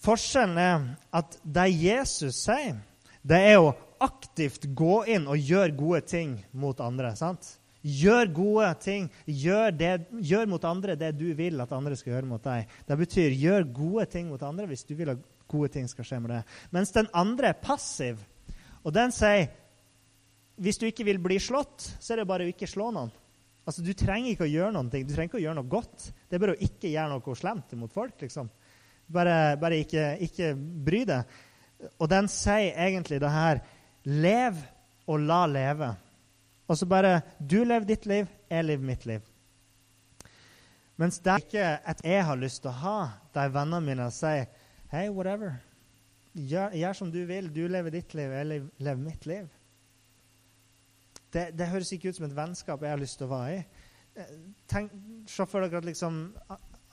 Forskjellen 0.00 0.62
er 0.62 0.88
at 1.20 1.36
det 1.42 1.68
Jesus 1.74 2.40
sier, 2.46 2.80
det 3.20 3.44
er 3.50 3.60
å 3.60 3.74
aktivt 4.00 4.70
gå 4.78 5.02
inn 5.10 5.28
og 5.28 5.42
gjøre 5.42 5.76
gode 5.76 6.04
ting 6.08 6.36
mot 6.56 6.80
andre. 6.80 7.12
sant? 7.18 7.58
Gjør 7.82 8.30
gode 8.32 8.68
ting. 8.80 9.08
Gjør, 9.26 9.74
det, 9.74 9.94
gjør, 10.22 10.46
mot 10.54 10.64
andre 10.64 10.96
det 10.96 11.10
du 11.18 11.26
vil 11.36 11.60
at 11.60 11.74
andre 11.74 11.98
skal 11.98 12.14
gjøre 12.14 12.30
mot 12.30 12.44
deg. 12.46 12.70
Det 12.86 12.98
betyr 13.02 13.36
gjør 13.36 13.68
gode 13.74 14.06
ting 14.14 14.30
mot 14.30 14.42
andre 14.46 14.70
hvis 14.70 14.86
du 14.86 14.94
vil 14.94 15.12
at 15.12 15.26
gode 15.48 15.70
ting 15.74 15.88
skal 15.90 16.06
skje 16.06 16.20
med 16.22 16.34
det. 16.34 16.42
Mens 16.74 16.92
den 16.94 17.08
andre 17.16 17.52
er 17.52 17.62
passiv. 17.62 18.20
Og 18.84 18.94
den 18.94 19.12
sier 19.14 19.48
hvis 20.58 20.78
du 20.80 20.88
ikke 20.88 21.06
vil 21.06 21.20
bli 21.22 21.38
slått, 21.38 21.84
så 22.02 22.12
er 22.12 22.20
det 22.20 22.30
bare 22.30 22.46
å 22.46 22.50
ikke 22.50 22.66
slå 22.66 22.90
noen. 22.94 23.12
Altså, 23.68 23.84
Du 23.84 23.92
trenger 23.94 24.32
ikke 24.32 24.46
å 24.46 24.50
gjøre 24.50 24.72
noen 24.74 24.88
ting. 24.90 25.04
Du 25.06 25.12
trenger 25.14 25.30
ikke 25.30 25.38
å 25.38 25.44
gjøre 25.44 25.58
noe 25.60 25.70
godt. 25.70 26.08
Det 26.26 26.34
er 26.34 26.42
bare 26.42 26.56
å 26.56 26.64
ikke 26.66 26.90
gjøre 26.90 27.12
noe 27.12 27.36
slemt 27.38 27.74
mot 27.78 27.92
folk. 27.92 28.16
liksom. 28.20 28.50
Bare, 29.06 29.56
bare 29.60 29.78
ikke, 29.84 30.16
ikke, 30.24 30.54
bry 30.56 31.04
deg. 31.08 31.38
Og 32.00 32.08
den 32.10 32.28
sier 32.32 32.74
egentlig 32.74 33.20
det 33.22 33.30
her 33.32 33.62
Lev 34.08 34.56
og 35.06 35.20
la 35.20 35.42
leve. 35.46 35.88
Og 36.68 36.78
så 36.78 36.86
bare 36.88 37.20
Du 37.38 37.62
lever 37.62 37.86
ditt 37.86 38.06
liv, 38.06 38.28
jeg 38.50 38.64
lever 38.64 38.84
mitt 38.84 39.06
liv. 39.06 39.20
Mens 40.98 41.20
det 41.22 41.30
er 41.30 41.44
ikke 41.44 41.66
et 41.92 42.00
jeg 42.04 42.24
har 42.26 42.40
lyst 42.40 42.62
til 42.64 42.72
å 42.72 42.80
ha, 42.80 42.98
der 43.34 43.52
vennene 43.54 43.84
mine 43.84 44.08
sier 44.10 44.48
Hei, 44.88 45.10
whatever. 45.12 45.58
Gjør, 46.32 46.72
gjør, 46.72 46.94
som 46.96 47.10
du 47.12 47.18
vil. 47.28 47.50
Du 47.52 47.66
lever 47.68 47.92
ditt 47.92 48.14
liv, 48.16 48.30
jeg 48.32 48.60
lever 48.80 49.00
mitt 49.02 49.26
liv. 49.28 49.48
Det, 51.28 51.50
det, 51.52 51.66
høres 51.68 51.90
ikke 51.92 52.08
ut 52.08 52.16
som 52.16 52.24
et 52.24 52.36
vennskap 52.36 52.80
jeg 52.80 52.94
har 52.94 53.00
lyst 53.00 53.18
til 53.20 53.26
å 53.26 53.34
være 53.34 53.58
i. 53.58 53.58
Eh, 54.16 54.30
tenk, 54.70 54.94
Se 55.28 55.44
for 55.44 55.60
dere 55.60 55.82
at, 55.82 55.84
liksom, 55.84 56.22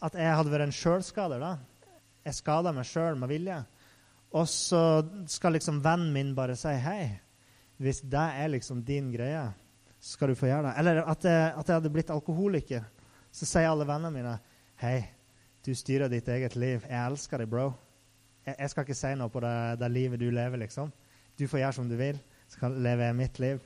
at 0.03 0.17
jeg 0.19 0.33
hadde 0.41 0.51
vært 0.51 0.65
en 0.65 0.75
sjølskader. 0.75 1.45
Jeg 2.25 2.35
skada 2.35 2.75
meg 2.75 2.89
sjøl 2.89 3.15
med 3.21 3.31
vilje. 3.31 3.61
Og 4.35 4.51
så 4.51 4.83
skal 5.31 5.55
liksom 5.55 5.79
vennen 5.85 6.11
min 6.11 6.35
bare 6.35 6.59
si 6.59 6.75
hei. 6.83 7.13
Hvis 7.79 8.03
det 8.03 8.27
er 8.41 8.51
liksom 8.51 8.83
din 8.83 9.07
greie, 9.15 9.45
så 10.01 10.17
skal 10.17 10.33
du 10.33 10.39
få 10.41 10.51
gjøre 10.51 10.67
det. 10.67 10.75
Eller 10.83 11.01
at 11.05 11.31
jeg, 11.31 11.47
at 11.47 11.63
jeg 11.63 11.79
hadde 11.79 11.95
blitt 11.95 12.11
alkoholiker. 12.11 12.83
Så 13.31 13.47
sier 13.47 13.71
alle 13.71 13.87
vennene 13.87 14.11
mine 14.11 14.37
hei, 14.83 14.99
du 15.63 15.71
styrer 15.71 16.11
ditt 16.11 16.27
eget 16.27 16.59
liv. 16.59 16.83
Jeg 16.83 16.99
elsker 16.99 17.39
deg, 17.39 17.51
bro 17.55 17.71
jeg, 18.45 18.55
jeg, 18.59 18.71
skal 18.71 18.85
ikke 18.85 18.97
si 18.97 19.13
noe 19.17 19.33
på 19.33 19.41
det, 19.43 19.55
det, 19.81 19.91
livet 19.91 20.21
du 20.21 20.27
lever, 20.29 20.61
liksom. 20.61 20.91
Du 21.35 21.47
får 21.49 21.63
gjøre 21.63 21.77
som 21.79 21.89
du 21.89 21.95
vil. 21.99 22.19
Så 22.47 22.61
kan 22.61 22.77
leve 22.83 23.09
mitt 23.17 23.39
liv. 23.41 23.61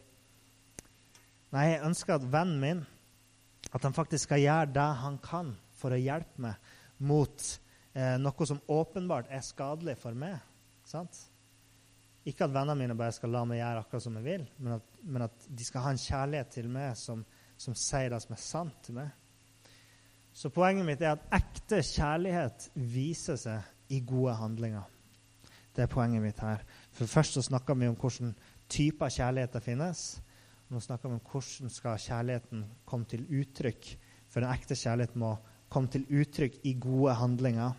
Nei, 1.53 1.65
jeg 1.73 1.83
ønsker 1.85 2.15
at 2.15 2.27
vennen 2.31 2.61
min 2.61 2.85
at 3.75 3.83
han 3.83 3.93
faktisk 3.93 4.29
skal 4.29 4.41
gjøre 4.41 4.71
det 4.73 4.87
han 5.01 5.17
kan 5.21 5.51
for 5.77 5.93
å 5.93 5.99
hjelpe 5.99 6.41
meg 6.41 6.71
mot 7.05 7.43
eh, 7.93 8.15
noe 8.21 8.47
som 8.47 8.61
åpenbart 8.71 9.29
er 9.33 9.43
skadelig 9.45 9.97
for 10.01 10.17
meg. 10.17 10.39
Sant? 10.87 11.17
Ikke 12.27 12.45
at 12.45 12.53
vennene 12.53 12.77
mine 12.79 12.97
bare 12.97 13.15
skal 13.15 13.33
la 13.33 13.43
meg 13.47 13.61
gjøre 13.61 13.83
akkurat 13.83 14.05
som 14.05 14.17
jeg 14.19 14.25
vil, 14.25 14.45
men 14.59 14.77
at, 14.77 14.87
men 15.03 15.25
at 15.25 15.47
de 15.47 15.65
skal 15.65 15.85
ha 15.85 15.93
en 15.93 16.01
kjærlighet 16.01 16.53
til 16.55 16.69
meg 16.71 16.95
som, 16.99 17.23
som 17.57 17.77
sier 17.77 18.11
det 18.13 18.21
som 18.23 18.35
er 18.35 18.43
sant 18.43 18.79
til 18.85 18.97
meg. 18.99 19.11
Så 20.35 20.51
poenget 20.53 20.87
mitt 20.87 21.01
er 21.03 21.15
at 21.15 21.29
ekte 21.39 21.81
kjærlighet 21.83 22.69
viser 22.93 23.39
seg 23.39 23.75
i 23.89 23.99
gode 24.05 24.35
handlinger. 24.37 24.87
Det 25.75 25.85
er 25.85 25.91
poenget 25.91 26.23
mitt 26.23 26.39
her. 26.43 26.63
For 26.91 27.07
Først 27.07 27.37
så 27.37 27.41
snakka 27.45 27.73
vi 27.73 27.87
om 27.87 27.95
hvordan 27.95 28.33
typer 28.69 29.09
kjærlighet 29.09 29.53
det 29.53 29.63
finnes. 29.63 30.21
Nå 30.69 30.81
snakker 30.83 31.09
vi 31.09 31.17
om 31.17 31.25
hvordan 31.31 31.71
skal 31.73 32.01
kjærligheten 32.01 32.65
komme 32.85 33.05
til 33.09 33.25
uttrykk. 33.25 33.91
For 34.29 34.43
den 34.43 34.53
ekte 34.53 34.77
kjærligheten 34.77 35.21
må 35.21 35.35
komme 35.69 35.89
til 35.89 36.05
uttrykk 36.09 36.59
i 36.63 36.75
gode 36.81 37.15
handlinger. 37.17 37.73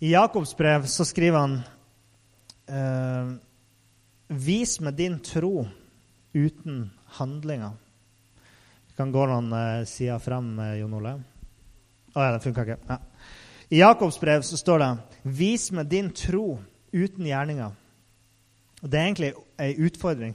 I 0.00 0.14
Jakobs 0.14 0.54
brev 0.56 0.86
så 0.88 1.04
skriver 1.04 1.38
han 1.38 1.58
eh, 2.70 3.34
Vis 4.30 4.78
med 4.80 4.94
din 4.96 5.18
tro 5.20 5.66
uten 6.34 6.90
handlinger. 7.18 7.74
Vi 8.86 8.96
kan 8.96 9.12
gå 9.12 9.26
noen 9.26 9.52
eh, 9.52 9.84
sider 9.90 10.22
frem, 10.22 10.54
eh, 10.62 10.78
Jon 10.80 10.96
Ole. 11.00 11.18
Å 12.10 12.14
oh, 12.14 12.24
ja, 12.24 12.32
det 12.34 12.44
funka 12.46 12.64
ikke. 12.66 12.78
Ja. 12.88 13.00
I 13.70 13.78
Jakobs 13.78 14.18
brev 14.20 14.42
så 14.42 14.56
står 14.56 14.78
det 14.78 14.98
'Vis 15.22 15.72
meg 15.72 15.90
din 15.90 16.10
tro 16.10 16.58
uten 16.92 17.26
gjerninger'. 17.26 17.72
Og 18.82 18.90
Det 18.90 18.98
er 19.00 19.04
egentlig 19.04 19.32
ei 19.58 19.74
utfordring, 19.86 20.34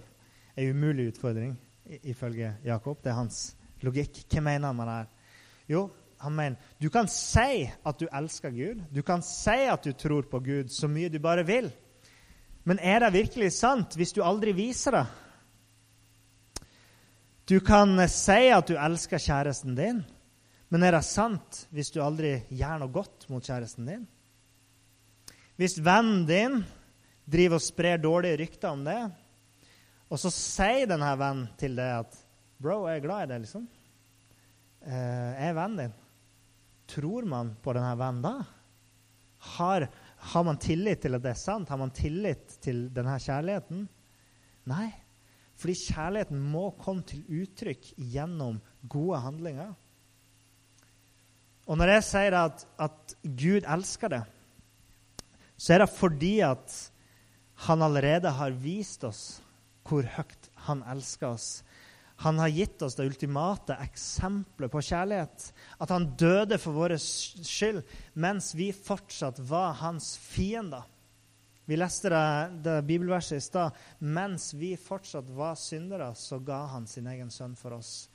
ei 0.58 0.70
umulig 0.70 1.08
utfordring, 1.08 1.60
ifølge 2.04 2.56
Jakob. 2.65 3.04
Det 3.04 3.10
er 3.10 3.15
hans 3.15 3.56
logikk. 3.82 4.24
Hva 4.30 4.39
mener 4.39 4.68
han 4.68 4.75
med 4.75 4.86
det 4.86 4.94
her? 4.94 5.06
Jo, 5.70 5.89
han 6.22 6.36
mener 6.36 6.56
du 6.82 6.89
kan 6.89 7.08
si 7.08 7.70
at 7.86 8.00
du 8.00 8.08
elsker 8.13 8.50
Gud. 8.50 8.84
Du 8.96 9.01
kan 9.01 9.22
si 9.22 9.68
at 9.72 9.84
du 9.84 9.92
tror 9.92 10.22
på 10.22 10.39
Gud 10.39 10.70
så 10.70 10.88
mye 10.88 11.10
du 11.10 11.20
bare 11.20 11.46
vil. 11.46 11.72
Men 12.63 12.80
er 12.80 13.00
det 13.00 13.13
virkelig 13.13 13.51
sant 13.51 13.96
hvis 13.96 14.13
du 14.13 14.24
aldri 14.24 14.51
viser 14.51 14.92
det? 14.92 15.06
Du 17.50 17.60
kan 17.60 18.08
si 18.10 18.48
at 18.50 18.68
du 18.68 18.77
elsker 18.77 19.18
kjæresten 19.18 19.75
din. 19.75 20.06
Men 20.75 20.84
er 20.84 20.98
det 20.98 21.05
sant 21.08 21.62
hvis 21.72 21.88
du 21.96 22.01
aldri 22.03 22.34
gjør 22.51 22.82
noe 22.82 22.91
godt 22.91 23.29
mot 23.32 23.46
kjæresten 23.46 23.86
din? 23.88 24.01
Hvis 25.55 25.77
vennen 25.79 26.25
din 26.27 26.58
driver 27.32 27.62
og 27.62 27.63
sprer 27.63 28.01
dårlige 28.03 28.41
rykter 28.41 28.74
om 28.75 28.82
det, 28.84 28.98
og 30.12 30.20
så 30.20 30.27
sier 30.36 30.89
denne 30.91 31.13
vennen 31.15 31.46
til 31.55 31.77
deg 31.79 32.01
at 32.01 32.17
'Bro, 32.60 32.89
jeg 32.89 33.00
er 33.00 33.05
glad 33.05 33.24
i 33.24 33.29
deg', 33.29 33.46
liksom. 33.46 33.63
Eh, 34.82 35.32
jeg 35.38 35.48
er 35.48 35.55
vennen 35.62 35.79
din. 35.79 35.96
Tror 36.91 37.24
man 37.24 37.53
på 37.63 37.72
denne 37.79 37.96
vennen 38.03 38.27
da? 38.27 38.36
Har, 39.55 39.88
har 40.17 40.44
man 40.44 40.60
tillit 40.60 41.08
til 41.08 41.15
at 41.15 41.24
det 41.24 41.32
er 41.32 41.39
sant? 41.39 41.72
Har 41.72 41.79
man 41.79 41.96
tillit 41.96 42.60
til 42.60 42.89
denne 42.91 43.15
kjærligheten? 43.15 43.88
Nei. 44.67 44.91
Fordi 45.55 45.79
kjærligheten 45.88 46.46
må 46.51 46.67
komme 46.84 47.08
til 47.08 47.24
uttrykk 47.32 47.94
gjennom 47.96 48.60
gode 48.91 49.24
handlinger. 49.24 49.72
Og 51.65 51.79
når 51.79 51.95
jeg 51.95 52.05
sier 52.10 52.38
at, 52.38 52.65
at 52.77 53.15
Gud 53.24 53.65
elsker 53.65 54.12
det, 54.13 54.24
så 55.57 55.75
er 55.75 55.84
det 55.84 55.93
fordi 55.95 56.36
at 56.45 56.74
han 57.65 57.81
allerede 57.81 58.34
har 58.38 58.57
vist 58.60 59.05
oss 59.07 59.24
hvor 59.86 60.05
høyt 60.17 60.50
han 60.67 60.81
elsker 60.91 61.31
oss. 61.31 61.50
Han 62.24 62.39
har 62.39 62.53
gitt 62.53 62.81
oss 62.86 62.95
det 62.95 63.05
ultimate 63.10 63.75
eksempelet 63.84 64.72
på 64.72 64.84
kjærlighet. 64.88 65.50
At 65.84 65.91
han 65.91 66.10
døde 66.19 66.57
for 66.62 66.77
vår 66.77 66.95
skyld 67.01 67.81
mens 68.13 68.53
vi 68.55 68.72
fortsatt 68.75 69.41
var 69.50 69.75
hans 69.81 70.15
fiender. 70.22 70.86
Vi 71.65 71.77
leste 71.79 72.12
det, 72.13 72.25
det 72.65 72.75
bibelverset 72.86 73.39
i 73.39 73.43
stad. 73.43 73.77
Mens 74.00 74.51
vi 74.53 74.75
fortsatt 74.77 75.29
var 75.34 75.57
syndere, 75.60 76.12
så 76.15 76.39
ga 76.39 76.62
han 76.75 76.86
sin 76.88 77.07
egen 77.10 77.31
sønn 77.34 77.55
for 77.57 77.79
oss. 77.79 78.05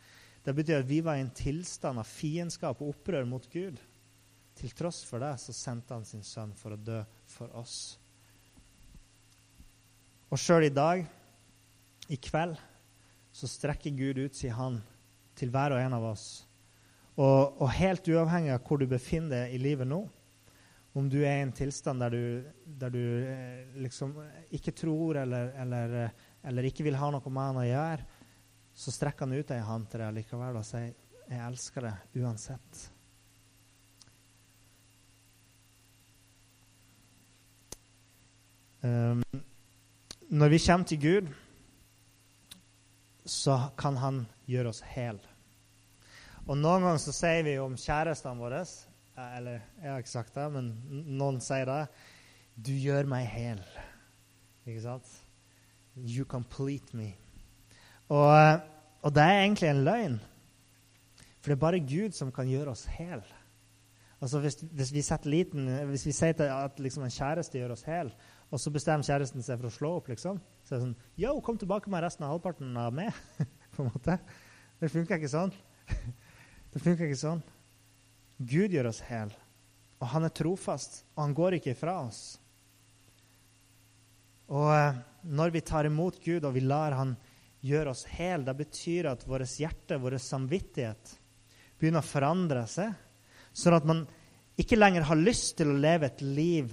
Det 0.45 0.55
betyr 0.57 0.81
at 0.81 0.89
vi 0.89 1.01
var 1.05 1.19
i 1.19 1.25
en 1.25 1.33
tilstand 1.37 2.01
av 2.01 2.09
fiendskap 2.09 2.81
og 2.81 2.95
opprør 2.95 3.27
mot 3.29 3.45
Gud. 3.53 3.81
Til 4.61 4.77
tross 4.77 5.03
for 5.09 5.23
det 5.23 5.35
så 5.43 5.55
sendte 5.57 5.97
han 5.97 6.07
sin 6.09 6.25
sønn 6.27 6.55
for 6.57 6.75
å 6.75 6.81
dø 6.81 7.01
for 7.29 7.53
oss. 7.57 7.99
Og 10.31 10.39
sjøl 10.39 10.69
i 10.69 10.75
dag, 10.75 11.03
i 12.11 12.19
kveld, 12.21 12.57
så 13.33 13.49
strekker 13.51 13.95
Gud 13.95 14.21
ut 14.21 14.37
sin 14.37 14.55
hånd 14.55 14.81
til 15.39 15.51
hver 15.53 15.75
og 15.75 15.83
en 15.83 15.97
av 15.97 16.07
oss. 16.13 16.29
Og, 17.17 17.61
og, 17.61 17.69
helt 17.75 18.09
uavhengig 18.09 18.53
av 18.55 18.63
hvor 18.65 18.81
du 18.81 18.87
befinner 18.89 19.45
deg 19.45 19.57
i 19.57 19.61
livet 19.61 19.89
nå, 19.89 20.05
om 20.97 21.07
du 21.11 21.21
er 21.21 21.39
i 21.39 21.45
en 21.45 21.55
tilstand 21.55 22.03
der 22.03 22.15
du, 22.15 22.23
der 22.81 22.95
du 22.95 23.03
eh, 23.31 23.67
liksom 23.79 24.15
ikke 24.57 24.75
tror 24.75 25.21
eller, 25.21 25.53
eller, 25.63 25.99
eller, 26.43 26.67
ikke 26.67 26.87
vil 26.87 26.99
ha 26.99 27.11
noe 27.15 27.31
med 27.31 27.47
han 27.47 27.61
å 27.61 27.67
gjøre, 27.67 28.07
så 28.81 28.93
strekker 28.95 29.27
han 29.27 29.37
ut 29.37 29.53
ei 29.53 29.61
hånd 29.61 29.91
til 29.93 30.01
deg 30.01 30.17
likevel 30.17 30.57
og 30.57 30.65
sier 30.65 30.95
'Jeg 31.29 31.47
elsker 31.47 31.85
deg 31.85 32.23
uansett'. 32.23 32.89
Um, 38.83 39.23
når 40.31 40.49
vi 40.49 40.59
kommer 40.67 40.87
til 40.87 41.01
Gud, 41.01 41.29
så 43.27 43.71
kan 43.79 43.97
han 43.97 44.27
gjøre 44.49 44.69
oss 44.69 44.81
hel. 44.81 45.21
Og 46.47 46.57
noen 46.57 46.83
ganger 46.83 46.99
så 46.99 47.13
sier 47.13 47.45
vi 47.45 47.59
om 47.59 47.77
kjærestene 47.77 48.41
våre 48.41 48.65
Eller 49.37 49.61
jeg 49.83 49.91
har 49.91 49.99
ikke 49.99 50.11
sagt 50.11 50.35
det, 50.35 50.53
men 50.53 50.73
noen 51.19 51.41
sier 51.41 51.67
det. 51.69 51.89
Du 52.57 52.73
gjør 52.73 53.05
meg 53.05 53.27
hel. 53.27 53.61
Ikke 54.67 54.83
sant? 54.83 55.11
You 55.97 56.25
complete 56.25 56.97
me. 56.97 57.13
Og, 58.11 58.67
og 59.07 59.15
det 59.15 59.23
er 59.23 59.45
egentlig 59.45 59.71
en 59.71 59.85
løgn. 59.87 60.17
For 61.41 61.51
det 61.51 61.57
er 61.57 61.63
bare 61.63 61.85
Gud 61.85 62.17
som 62.17 62.33
kan 62.35 62.51
gjøre 62.51 62.75
oss 62.75 62.85
hel. 62.91 63.23
Altså 64.21 64.43
hvis, 64.43 64.59
hvis, 64.77 64.93
vi 64.93 65.31
liten, 65.31 65.69
hvis, 65.89 66.05
vi 66.07 66.13
sier 66.13 66.43
at 66.53 66.81
liksom 66.81 67.07
en 67.07 67.15
kjæreste 67.15 67.59
gjør 67.59 67.73
oss 67.73 67.87
hel, 67.89 68.11
og 68.51 68.61
så 68.61 68.73
bestemmer 68.75 69.07
kjæresten 69.07 69.43
seg 69.43 69.61
for 69.61 69.71
å 69.71 69.73
slå 69.73 69.93
opp, 70.01 70.11
liksom, 70.11 70.41
så 70.67 70.75
er 70.75 70.79
det 70.79 70.85
sånn 70.85 71.23
Yo, 71.23 71.33
kom 71.41 71.57
tilbake 71.57 71.91
med 71.91 72.03
resten 72.05 72.27
av 72.27 72.35
halvparten 72.35 72.77
av 72.77 72.93
meg. 72.93 73.15
på 73.77 73.85
en 73.85 73.93
måte. 73.95 74.19
Det 74.81 74.91
funker 74.93 75.17
ikke 75.17 75.33
sånn. 75.33 75.55
Det 76.75 76.83
funker 76.83 77.09
ikke 77.09 77.23
sånn. 77.23 77.41
Gud 78.39 78.75
gjør 78.75 78.91
oss 78.93 79.01
hel, 79.09 79.33
og 80.01 80.13
han 80.13 80.27
er 80.27 80.35
trofast, 80.37 81.01
og 81.17 81.25
han 81.25 81.35
går 81.37 81.57
ikke 81.57 81.73
ifra 81.75 81.97
oss. 82.05 82.21
Og 84.51 84.69
eh, 84.75 85.01
når 85.27 85.53
vi 85.55 85.63
tar 85.67 85.89
imot 85.89 86.21
Gud 86.25 86.47
og 86.47 86.55
vi 86.55 86.63
lar 86.65 86.95
han 86.99 87.17
gjøre 87.65 87.93
oss 87.93 88.07
hel, 88.09 88.45
det 88.45 88.57
betyr 88.59 89.11
at 89.13 89.27
vårt 89.29 89.59
hjerte, 89.61 89.99
vår 90.01 90.17
samvittighet, 90.23 91.17
begynner 91.81 92.05
å 92.05 92.11
forandre 92.11 92.65
seg, 92.69 92.93
sånn 93.57 93.77
at 93.77 93.89
man 93.89 94.05
ikke 94.61 94.79
lenger 94.79 95.07
har 95.09 95.21
lyst 95.21 95.57
til 95.59 95.73
å 95.73 95.81
leve 95.81 96.11
et 96.11 96.23
liv 96.25 96.73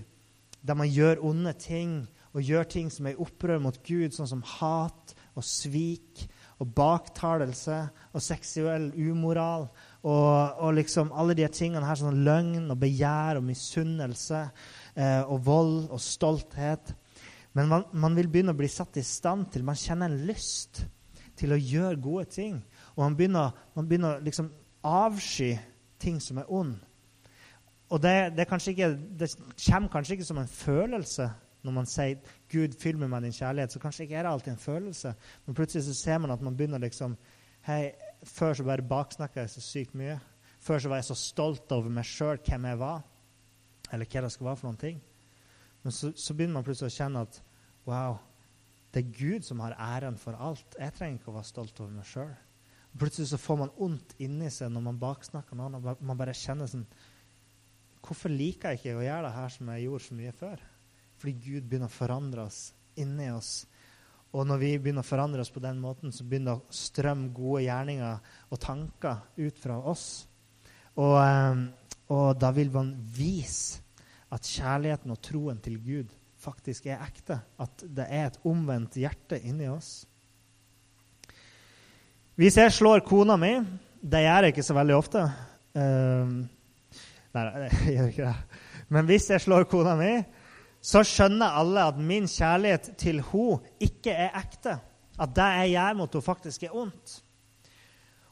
der 0.67 0.75
man 0.75 0.89
gjør 0.89 1.21
onde 1.29 1.53
ting 1.59 2.01
og 2.35 2.43
gjør 2.43 2.67
ting 2.69 2.89
som 2.91 3.07
er 3.07 3.15
i 3.15 3.21
opprør 3.23 3.61
mot 3.63 3.77
Gud, 3.87 4.13
sånn 4.13 4.29
som 4.29 4.43
hat 4.59 5.13
og 5.37 5.45
svik 5.45 6.25
og 6.57 6.71
baktalelse 6.75 7.77
og 8.11 8.23
seksuell 8.23 8.89
umoral 8.97 9.67
og, 10.01 10.61
og 10.63 10.73
liksom 10.77 11.11
alle 11.13 11.37
de 11.37 11.47
tingene 11.53 11.85
her, 11.85 11.99
sånn 11.99 12.23
løgn 12.25 12.71
og 12.73 12.79
begjær 12.81 13.39
og 13.39 13.45
misunnelse 13.47 14.43
eh, 14.95 15.21
og 15.23 15.43
vold 15.45 15.77
og 15.93 16.01
stolthet. 16.01 16.93
Men 17.57 17.71
man, 17.71 17.87
man, 17.97 18.13
vil 18.13 18.29
begynne 18.29 18.53
å 18.53 18.57
bli 18.57 18.69
satt 18.69 18.99
i 19.01 19.05
stand 19.05 19.47
til 19.53 19.63
Man 19.65 19.79
kjenner 19.79 20.11
en 20.11 20.27
lyst 20.29 20.83
til 21.37 21.53
å 21.53 21.57
gjøre 21.57 22.01
gode 22.01 22.27
ting. 22.33 22.59
Og 22.95 23.01
man 23.01 23.15
begynner, 23.17 23.55
man 23.73 23.87
begynner 23.89 24.21
liksom 24.25 24.51
avsky 24.85 25.55
ting 26.01 26.19
som 26.21 26.37
er 26.41 26.51
ond. 26.53 26.75
Og 27.89 28.01
det, 28.03 28.13
det, 28.37 28.45
ikke, 28.45 28.91
det, 29.19 29.31
kommer 29.63 29.89
kanskje 29.89 30.17
ikke 30.17 30.27
som 30.27 30.41
en 30.41 30.49
følelse 30.51 31.29
når 31.65 31.73
man 31.73 31.89
sier 31.89 32.19
'Gud, 32.47 32.77
fyll 32.79 32.97
meg 32.97 33.09
med 33.09 33.25
din 33.25 33.33
kjærlighet'. 33.35 33.73
Så 33.73 33.79
kanskje 33.79 34.03
ikke 34.03 34.15
er 34.15 34.23
det 34.23 34.31
alltid 34.31 34.51
en 34.51 34.61
følelse, 34.61 35.13
men 35.45 35.55
plutselig 35.55 35.83
så 35.83 35.93
ser 35.93 36.17
man 36.17 36.31
at 36.31 36.41
man 36.41 36.57
begynner 36.57 36.79
liksom 36.79 37.17
Hei, 37.67 37.91
før 38.23 38.53
så 38.53 38.63
bare 38.63 38.81
baksnakka 38.81 39.41
jeg 39.41 39.49
så 39.49 39.61
sykt 39.61 39.95
mye. 39.95 40.19
Før 40.59 40.79
så 40.79 40.89
var 40.89 41.01
jeg 41.01 41.09
så 41.09 41.15
stolt 41.15 41.71
over 41.71 41.89
meg 41.89 42.05
sjøl, 42.05 42.37
hvem 42.39 42.65
jeg 42.65 42.79
var, 42.79 43.01
eller 43.91 44.05
hva 44.05 44.21
det 44.21 44.31
skal 44.31 44.45
være 44.45 44.55
for 44.55 44.67
noen 44.69 44.79
ting. 44.79 45.01
Men 45.83 45.91
så, 45.91 46.13
så 46.15 46.33
begynner 46.33 46.53
man 46.53 46.63
plutselig 46.63 46.93
å 46.93 46.95
kjenne 46.95 47.25
at 47.27 47.41
wow, 47.87 48.17
det 48.93 49.03
er 49.03 49.15
Gud 49.15 49.45
som 49.45 49.61
har 49.63 49.75
æren 49.79 50.17
for 50.19 50.37
alt. 50.39 50.75
Jeg 50.79 50.93
trenger 50.95 51.19
ikke 51.19 51.31
å 51.31 51.37
være 51.37 51.49
stolt 51.49 51.79
over 51.83 51.93
meg 51.95 52.07
sjøl. 52.07 52.33
Plutselig 52.97 53.29
så 53.29 53.39
får 53.41 53.59
man 53.61 53.73
vondt 53.77 54.15
inni 54.23 54.49
seg 54.53 54.71
når 54.73 54.85
man 54.87 54.99
baksnakker 55.01 55.57
noen. 55.57 55.77
og 55.77 56.01
Man 56.01 56.17
bare 56.17 56.35
kjenner 56.37 56.69
sånn 56.71 56.87
Hvorfor 58.07 58.31
liker 58.31 58.71
jeg 58.71 58.79
ikke 58.79 58.99
å 59.01 59.03
gjøre 59.03 59.25
det 59.25 59.35
her 59.35 59.49
som 59.51 59.69
jeg 59.73 59.83
gjorde 59.83 60.03
så 60.05 60.15
mye 60.15 60.33
før? 60.37 60.61
Fordi 61.19 61.33
Gud 61.43 61.65
begynner 61.67 61.89
å 61.89 61.95
forandre 61.97 62.45
oss 62.47 62.59
inni 62.95 63.27
oss. 63.33 63.51
Og 64.31 64.45
når 64.47 64.61
vi 64.61 64.69
begynner 64.77 65.03
å 65.03 65.07
forandre 65.07 65.43
oss 65.43 65.51
på 65.51 65.63
den 65.63 65.81
måten, 65.83 66.13
så 66.15 66.23
begynner 66.23 66.55
det 66.55 66.71
å 66.71 66.77
strømme 66.77 67.33
gode 67.35 67.65
gjerninger 67.65 68.31
og 68.47 68.61
tanker 68.63 69.25
ut 69.41 69.59
fra 69.59 69.79
oss. 69.91 70.05
Og, 70.95 71.17
ehm, 71.19 71.65
og 72.15 72.39
da 72.39 72.53
vil 72.55 72.71
man 72.71 72.93
vise 73.17 73.83
at 74.31 74.47
kjærligheten 74.47 75.11
og 75.11 75.21
troen 75.23 75.59
til 75.63 75.77
Gud 75.83 76.15
faktisk 76.41 76.87
er 76.89 77.03
ekte. 77.05 77.39
At 77.59 77.83
det 77.83 78.07
er 78.09 78.29
et 78.29 78.39
omvendt 78.47 78.97
hjerte 78.99 79.39
inni 79.41 79.69
oss. 79.71 80.05
Hvis 82.37 82.57
jeg 82.59 82.73
slår 82.73 83.01
kona 83.01 83.33
mi 83.41 83.55
Det 83.97 84.19
gjør 84.21 84.45
jeg 84.45 84.53
ikke 84.53 84.65
så 84.65 84.75
veldig 84.77 84.95
ofte. 84.95 85.23
Uh, 85.73 86.33
nei, 87.33 87.45
jeg 87.85 87.95
gjør 87.95 88.11
ikke 88.11 88.27
det. 88.27 88.59
Men 88.93 89.07
hvis 89.09 89.29
jeg 89.33 89.43
slår 89.43 89.65
kona 89.69 89.95
mi, 89.99 90.11
så 90.81 91.01
skjønner 91.03 91.57
alle 91.59 91.87
at 91.89 91.97
min 91.99 92.29
kjærlighet 92.29 92.91
til 93.01 93.23
henne 93.25 93.73
ikke 93.83 94.13
er 94.13 94.37
ekte. 94.37 94.77
At 95.17 95.33
det 95.35 95.47
jeg 95.57 95.73
gjør 95.73 95.97
mot 95.97 96.13
henne, 96.13 96.27
faktisk 96.27 96.63
er 96.63 96.75
ondt. 96.77 97.17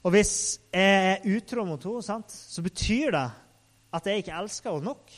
Og 0.06 0.14
hvis 0.14 0.34
jeg 0.70 1.16
er 1.16 1.26
utro 1.36 1.66
mot 1.66 1.84
henne, 1.90 2.24
så 2.30 2.62
betyr 2.62 3.16
det 3.18 3.26
at 3.96 4.08
jeg 4.08 4.22
ikke 4.22 4.38
elsker 4.38 4.76
henne 4.76 4.92
nok. 4.94 5.16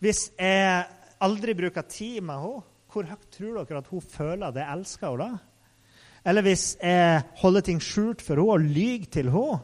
Hvis 0.00 0.30
jeg 0.38 0.84
aldri 1.20 1.54
bruker 1.56 1.86
tid 1.88 2.20
med 2.24 2.42
henne, 2.42 2.66
hvor 2.90 3.06
høyt 3.06 3.28
tror 3.30 3.60
dere 3.60 3.78
at 3.84 3.88
hun 3.92 4.02
føler 4.02 4.48
at 4.48 4.58
jeg 4.58 4.72
elsker 4.74 5.12
henne 5.12 5.28
da? 5.30 5.46
eller 6.24 6.44
hvis 6.44 6.76
jeg 6.82 7.22
holder 7.40 7.64
ting 7.64 7.80
skjult 7.82 8.22
for 8.22 8.36
henne 8.36 8.56
og 8.56 8.64
lyver 8.64 9.08
til 9.12 9.30
henne, 9.32 9.60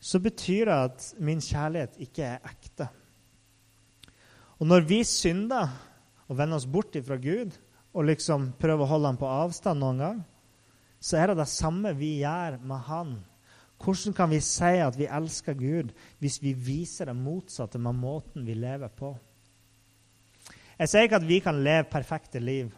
så 0.00 0.18
betyr 0.22 0.64
det 0.64 0.76
at 0.88 1.06
min 1.20 1.42
kjærlighet 1.44 1.98
ikke 2.00 2.24
er 2.24 2.50
ekte. 2.50 2.88
Og 4.58 4.66
når 4.66 4.86
vi 4.88 5.02
synder 5.04 5.68
og 6.28 6.38
vender 6.38 6.56
oss 6.56 6.66
bort 6.66 6.96
fra 7.04 7.18
Gud 7.20 7.52
og 7.92 8.06
liksom 8.08 8.52
prøver 8.60 8.84
å 8.84 8.90
holde 8.94 9.10
ham 9.12 9.20
på 9.20 9.28
avstand 9.28 9.80
noen 9.80 10.00
gang, 10.00 10.22
så 11.00 11.20
er 11.20 11.30
det 11.30 11.40
det 11.40 11.48
samme 11.52 11.92
vi 11.96 12.18
gjør 12.20 12.58
med 12.64 12.86
han. 12.88 13.12
Hvordan 13.80 14.16
kan 14.16 14.30
vi 14.32 14.40
si 14.44 14.72
at 14.84 14.96
vi 14.98 15.08
elsker 15.08 15.56
Gud 15.56 15.92
hvis 16.20 16.40
vi 16.42 16.52
viser 16.52 17.08
det 17.08 17.16
motsatte 17.16 17.80
med 17.80 17.96
måten 17.96 18.44
vi 18.44 18.56
lever 18.56 18.92
på? 18.92 19.14
Jeg 20.80 20.88
sier 20.88 21.04
ikke 21.04 21.18
at 21.20 21.28
vi 21.28 21.36
kan 21.44 21.58
leve 21.60 21.90
perfekte 21.92 22.40
liv. 22.40 22.70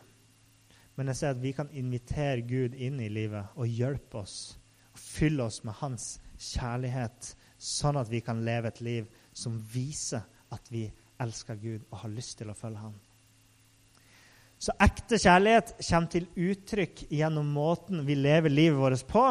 Men 0.98 1.12
jeg 1.12 1.20
sier 1.20 1.36
at 1.36 1.42
vi 1.42 1.52
kan 1.54 1.68
invitere 1.70 2.42
Gud 2.42 2.74
inn 2.74 2.98
i 2.98 3.06
livet 3.12 3.54
og 3.54 3.70
hjelpe 3.70 4.24
oss. 4.24 4.56
og 4.90 4.98
Fylle 4.98 5.46
oss 5.46 5.60
med 5.62 5.76
hans 5.78 6.16
kjærlighet, 6.34 7.30
sånn 7.62 8.00
at 8.00 8.10
vi 8.10 8.18
kan 8.26 8.42
leve 8.42 8.72
et 8.72 8.82
liv 8.82 9.06
som 9.30 9.54
viser 9.70 10.26
at 10.52 10.66
vi 10.74 10.88
elsker 11.22 11.60
Gud 11.62 11.86
og 11.92 12.00
har 12.02 12.10
lyst 12.10 12.40
til 12.40 12.50
å 12.50 12.58
følge 12.58 12.82
ham. 12.82 12.98
Så 14.62 14.74
ekte 14.82 15.18
kjærlighet 15.22 15.72
kommer 15.78 16.10
til 16.10 16.26
uttrykk 16.38 17.04
gjennom 17.10 17.54
måten 17.54 18.02
vi 18.06 18.18
lever 18.18 18.50
livet 18.50 18.78
vårt 18.82 19.06
på. 19.10 19.24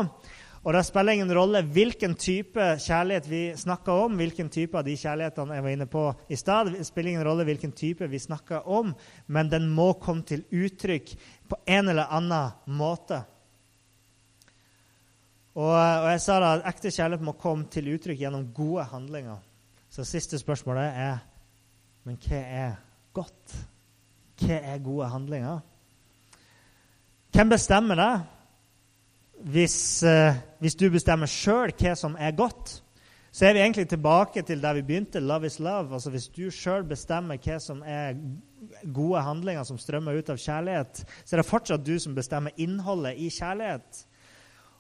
Og 0.64 0.74
Det 0.74 0.84
spiller 0.86 1.14
ingen 1.14 1.34
rolle 1.34 1.64
hvilken 1.66 2.14
type 2.16 2.66
kjærlighet 2.78 3.30
vi 3.30 3.54
snakker 3.58 3.92
om. 3.92 4.16
hvilken 4.16 4.50
type 4.50 4.78
av 4.78 4.84
de 4.86 4.98
kjærlighetene 4.98 5.56
jeg 5.56 5.64
var 5.64 5.70
inne 5.70 5.86
på 5.86 6.14
i 6.30 6.36
stad. 6.36 6.72
Det 6.72 6.86
spiller 6.86 7.12
ingen 7.12 7.26
rolle 7.26 7.44
hvilken 7.44 7.72
type 7.72 8.08
vi 8.08 8.20
snakker 8.20 8.68
om, 8.68 8.94
men 9.28 9.50
den 9.50 9.70
må 9.70 9.94
komme 9.94 10.22
til 10.22 10.44
uttrykk 10.52 11.16
på 11.50 11.56
en 11.66 11.90
eller 11.90 12.06
annen 12.10 12.52
måte. 12.66 13.24
Og, 15.56 15.74
og 15.74 16.12
jeg 16.12 16.22
sa 16.22 16.40
da 16.40 16.54
at 16.60 16.68
ekte 16.70 16.92
kjærlighet 16.92 17.26
må 17.26 17.32
komme 17.32 17.66
til 17.66 17.90
uttrykk 17.96 18.20
gjennom 18.20 18.54
gode 18.54 18.84
handlinger. 18.84 19.42
Så 19.90 20.04
siste 20.04 20.40
spørsmålet 20.40 20.94
er 20.96 21.18
men 22.04 22.18
hva 22.18 22.38
er 22.42 22.78
godt? 23.14 23.58
Hva 24.42 24.58
er 24.58 24.82
gode 24.82 25.10
handlinger? 25.12 25.60
Hvem 27.32 27.52
bestemmer 27.52 28.00
det? 28.00 28.14
Hvis, 29.44 30.04
eh, 30.04 30.36
hvis 30.60 30.76
du 30.76 30.90
bestemmer 30.94 31.30
sjøl 31.30 31.74
hva 31.74 31.96
som 31.98 32.16
er 32.20 32.36
godt, 32.38 32.82
så 33.32 33.46
er 33.48 33.56
vi 33.56 33.62
egentlig 33.64 33.88
tilbake 33.90 34.42
til 34.44 34.62
der 34.62 34.74
vi 34.74 34.82
begynte. 34.82 35.20
Love 35.20 35.46
is 35.46 35.60
love. 35.60 35.94
Altså 35.94 36.10
Hvis 36.10 36.28
du 36.28 36.50
sjøl 36.52 36.84
bestemmer 36.84 37.40
hva 37.40 37.60
som 37.60 37.82
er 37.86 38.18
gode 38.94 39.22
handlinger 39.22 39.64
som 39.64 39.80
strømmer 39.80 40.20
ut 40.20 40.30
av 40.30 40.38
kjærlighet, 40.38 41.04
så 41.26 41.36
er 41.36 41.42
det 41.42 41.48
fortsatt 41.48 41.86
du 41.86 41.98
som 42.00 42.16
bestemmer 42.16 42.52
innholdet 42.58 43.16
i 43.18 43.30
kjærlighet. 43.30 44.06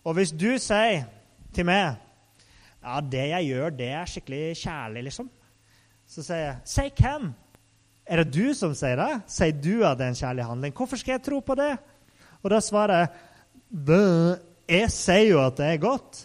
Og 0.03 0.13
hvis 0.13 0.31
du 0.31 0.57
sier 0.59 1.05
til 1.53 1.65
meg 1.65 1.95
ja, 2.81 2.99
det 3.01 3.27
jeg 3.29 3.47
gjør, 3.53 3.69
det 3.77 3.89
er 3.93 4.09
skikkelig 4.09 4.57
kjærlig, 4.57 5.03
liksom, 5.03 5.29
så 6.09 6.23
sier 6.25 6.43
jeg 6.43 6.55
Si 6.65 6.87
hvem? 6.97 7.33
Er 8.05 8.23
det 8.23 8.33
du 8.33 8.53
som 8.57 8.73
sier 8.75 8.97
det? 8.97 9.11
Sier 9.29 9.53
du 9.53 9.85
at 9.85 9.97
det 9.97 10.05
er 10.05 10.13
en 10.15 10.21
kjærlig 10.21 10.45
handling? 10.45 10.73
Hvorfor 10.75 10.99
skal 10.99 11.15
jeg 11.15 11.23
tro 11.29 11.39
på 11.39 11.55
det? 11.55 11.75
Og 12.41 12.49
da 12.51 12.59
svarer 12.59 12.97
jeg 12.97 13.09
jeg 14.71 14.91
sier 14.93 15.27
jo 15.33 15.41
at 15.43 15.57
det 15.59 15.67
er 15.67 15.81
godt. 15.83 16.21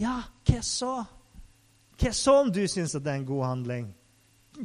Ja, 0.00 0.16
hva 0.48 0.60
så? 0.64 0.94
Hva 2.00 2.12
så 2.16 2.34
om 2.42 2.50
du 2.52 2.62
syns 2.70 2.96
det 2.96 3.06
er 3.06 3.20
en 3.20 3.28
god 3.28 3.44
handling? 3.46 3.90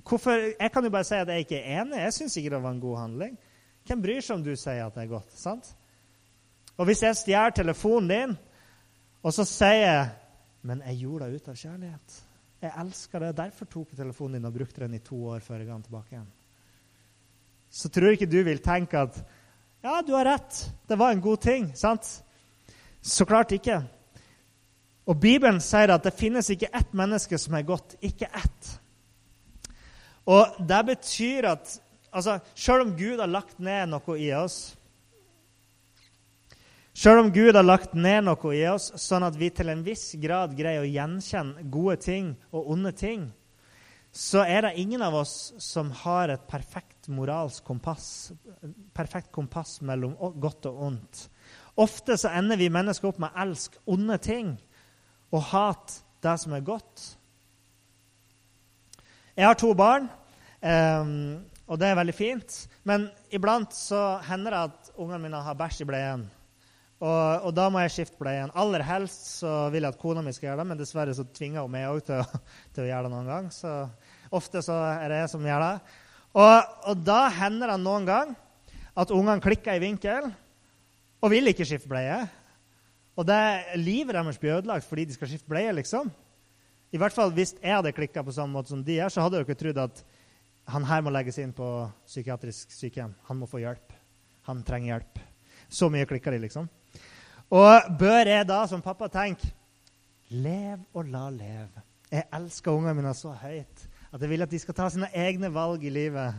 Hvorfor? 0.06 0.38
Jeg 0.60 0.72
kan 0.72 0.86
jo 0.86 0.92
bare 0.94 1.08
si 1.08 1.18
at 1.18 1.28
jeg 1.28 1.46
ikke 1.46 1.60
er 1.60 1.82
enig. 1.82 2.00
Jeg 2.04 2.14
syns 2.14 2.38
ikke 2.38 2.54
det 2.54 2.62
var 2.64 2.76
en 2.76 2.82
god 2.84 2.98
handling. 3.02 3.36
Hvem 3.90 4.02
bryr 4.04 4.22
seg 4.22 4.38
om 4.38 4.46
du 4.46 4.54
sier 4.56 4.86
at 4.86 4.96
det 4.96 5.04
er 5.04 5.12
godt? 5.12 5.34
sant? 5.38 5.72
Og 6.78 6.86
hvis 6.88 7.02
jeg 7.04 7.18
stjeler 7.18 7.56
telefonen 7.58 8.10
din, 8.10 8.36
og 9.24 9.34
så 9.36 9.44
sier 9.48 9.82
jeg 9.84 10.10
Men 10.62 10.82
jeg 10.84 10.98
gjorde 11.00 11.30
det 11.30 11.40
ut 11.40 11.46
av 11.48 11.56
kjærlighet. 11.56 12.16
Jeg 12.62 12.72
elsker 12.82 13.20
det. 13.24 13.36
Derfor 13.38 13.66
tok 13.72 13.92
jeg 13.94 13.98
telefonen 14.02 14.34
din 14.36 14.46
og 14.50 14.54
brukte 14.58 14.82
den 14.84 14.94
i 14.98 15.00
to 15.00 15.16
år 15.32 15.40
før 15.40 15.56
jeg 15.62 15.68
ga 15.70 15.74
den 15.78 15.86
tilbake 15.86 16.12
igjen. 16.12 16.26
Så 17.72 17.90
tror 17.90 18.12
ikke 18.12 18.28
du 18.28 18.42
vil 18.44 18.60
tenke 18.60 19.00
at 19.00 19.22
Ja, 19.84 20.02
du 20.04 20.12
har 20.12 20.26
rett. 20.28 20.58
Det 20.88 20.98
var 21.00 21.12
en 21.16 21.22
god 21.24 21.38
ting. 21.40 21.70
sant? 21.76 22.24
Så 23.02 23.26
klart 23.26 23.52
ikke. 23.56 23.82
Og 25.10 25.18
Bibelen 25.18 25.62
sier 25.64 25.94
at 25.94 26.06
det 26.06 26.18
finnes 26.18 26.50
ikke 26.54 26.72
ett 26.76 26.92
menneske 26.94 27.38
som 27.42 27.56
er 27.58 27.68
godt. 27.68 27.96
Ikke 28.02 28.30
ett. 28.30 28.74
Og 30.30 30.60
det 30.70 30.82
betyr 30.92 31.48
at 31.56 31.72
altså, 32.12 32.40
selv 32.54 32.86
om 32.86 32.98
Gud 32.98 33.20
har 33.20 33.32
lagt 33.32 33.58
ned 33.60 33.90
noe 33.94 34.20
i 34.20 34.30
oss 34.38 34.76
selv 37.00 37.20
om 37.20 37.30
Gud 37.32 37.56
har 37.56 37.64
lagt 37.64 37.94
ned 37.96 38.26
noe 38.28 38.54
i 38.58 38.66
oss, 38.68 38.90
sånn 39.00 39.24
at 39.24 39.38
vi 39.40 39.48
til 39.56 39.70
en 39.72 39.86
viss 39.86 40.10
grad 40.20 40.52
greier 40.58 40.84
å 40.84 40.90
gjenkjenne 40.90 41.64
gode 41.72 41.96
ting 42.04 42.34
og 42.52 42.74
onde 42.74 42.92
ting, 42.92 43.30
så 44.12 44.42
er 44.44 44.66
det 44.66 44.82
ingen 44.82 45.04
av 45.06 45.16
oss 45.22 45.54
som 45.64 45.94
har 46.02 46.34
et 46.34 46.44
perfekt 46.50 47.08
moralsk 47.08 47.64
kompass, 47.64 48.34
perfekt 48.92 49.32
kompass 49.32 49.78
mellom 49.86 50.18
godt 50.44 50.68
og 50.68 50.82
ondt. 50.90 51.22
Ofte 51.80 52.18
så 52.20 52.32
ender 52.36 52.60
vi 52.60 52.72
mennesker 52.74 53.08
opp 53.08 53.22
med 53.24 53.32
å 53.32 53.46
elske 53.46 53.80
onde 53.88 54.18
ting 54.20 54.56
og 55.32 55.46
hate 55.52 56.02
det 56.24 56.36
som 56.42 56.56
er 56.56 56.66
godt. 56.66 57.06
Jeg 59.40 59.48
har 59.48 59.56
to 59.56 59.70
barn, 59.78 60.10
um, 60.60 61.38
og 61.70 61.80
det 61.80 61.88
er 61.88 62.00
veldig 62.02 62.16
fint. 62.18 62.58
Men 62.84 63.08
iblant 63.32 63.72
så 63.76 64.18
hender 64.28 64.52
det 64.52 64.66
at 64.68 64.92
ungene 65.00 65.22
mine 65.24 65.40
har 65.46 65.56
bæsj 65.56 65.86
i 65.86 65.88
bleien. 65.88 66.26
Og, 67.00 67.46
og, 67.46 67.54
da 67.56 67.70
må 67.72 67.80
jeg 67.86 67.94
skifte 67.94 68.20
bleien. 68.20 68.52
Aller 68.60 68.84
helst 68.84 69.38
så 69.40 69.54
vil 69.72 69.86
jeg 69.86 69.96
at 69.96 70.02
kona 70.02 70.24
mi 70.26 70.34
skal 70.36 70.50
gjøre 70.50 70.60
det, 70.60 70.68
men 70.68 70.82
dessverre 70.82 71.16
så 71.16 71.24
tvinger 71.24 71.64
hun 71.64 71.72
meg 71.72 71.88
òg 71.88 72.02
til, 72.10 72.26
til, 72.76 72.84
å 72.84 72.90
gjøre 72.90 73.08
det 73.08 73.14
noen 73.14 73.32
gang. 73.32 73.48
Så 73.56 73.72
ofte 74.36 74.66
så 74.66 74.76
er 74.98 75.08
det 75.08 75.22
jeg 75.24 75.32
som 75.38 75.48
gjør 75.48 75.64
det. 75.64 75.74
Og, 76.36 76.76
og 76.92 77.08
da 77.08 77.22
hender 77.40 77.72
det 77.72 77.80
noen 77.86 78.10
gang 78.10 78.36
at 79.00 79.16
ungene 79.16 79.40
klikker 79.44 79.80
i 79.80 79.84
vinkel 79.86 80.28
og 81.20 81.32
vil 81.34 81.52
ikke 81.52 81.68
skifte 81.68 81.90
bleie. 81.92 82.18
Og 83.20 83.28
det 83.28 83.78
livet 83.82 84.16
deres 84.16 84.40
blir 84.40 84.60
ødelagt 84.60 84.88
fordi 84.88 85.06
de 85.10 85.16
skal 85.18 85.32
skifte 85.32 85.50
bleie, 85.50 85.74
liksom. 85.76 86.12
I 86.92 86.98
hvert 86.98 87.14
fall 87.14 87.34
hvis 87.36 87.54
jeg 87.62 87.76
hadde 87.76 87.94
klikka 87.94 88.24
på 88.26 88.34
samme 88.34 88.56
måte 88.56 88.72
som 88.72 88.84
de 88.84 88.96
gjør, 88.98 89.12
så 89.14 89.22
hadde 89.22 89.38
jeg 89.38 89.48
ikke 89.48 89.60
trodd 89.60 89.84
at 89.84 90.04
han 90.70 90.86
her 90.86 91.02
må 91.02 91.12
legges 91.14 91.38
inn 91.42 91.52
på 91.54 91.68
psykiatrisk 92.08 92.72
sykehjem. 92.74 93.14
Han 93.28 93.40
må 93.42 93.50
få 93.50 93.62
hjelp. 93.62 93.94
Han 94.50 94.64
trenger 94.66 94.94
hjelp. 94.94 95.22
Så 95.70 95.90
mye 95.92 96.08
klikker 96.10 96.34
de, 96.34 96.42
liksom. 96.46 96.70
Og 97.50 97.90
bør 98.00 98.30
jeg 98.30 98.48
da 98.50 98.64
som 98.70 98.84
pappa 98.86 99.10
tenke 99.10 99.50
Lev 100.30 100.84
og 100.94 101.08
la 101.10 101.24
leve. 101.34 101.82
Jeg 102.12 102.28
elsker 102.38 102.76
ungene 102.76 102.94
mine 103.00 103.14
så 103.18 103.32
høyt 103.34 103.88
at 104.14 104.22
jeg 104.22 104.30
vil 104.30 104.46
at 104.46 104.52
de 104.52 104.60
skal 104.62 104.76
ta 104.78 104.90
sine 104.94 105.10
egne 105.18 105.50
valg 105.54 105.84
i 105.86 105.94
livet 105.94 106.38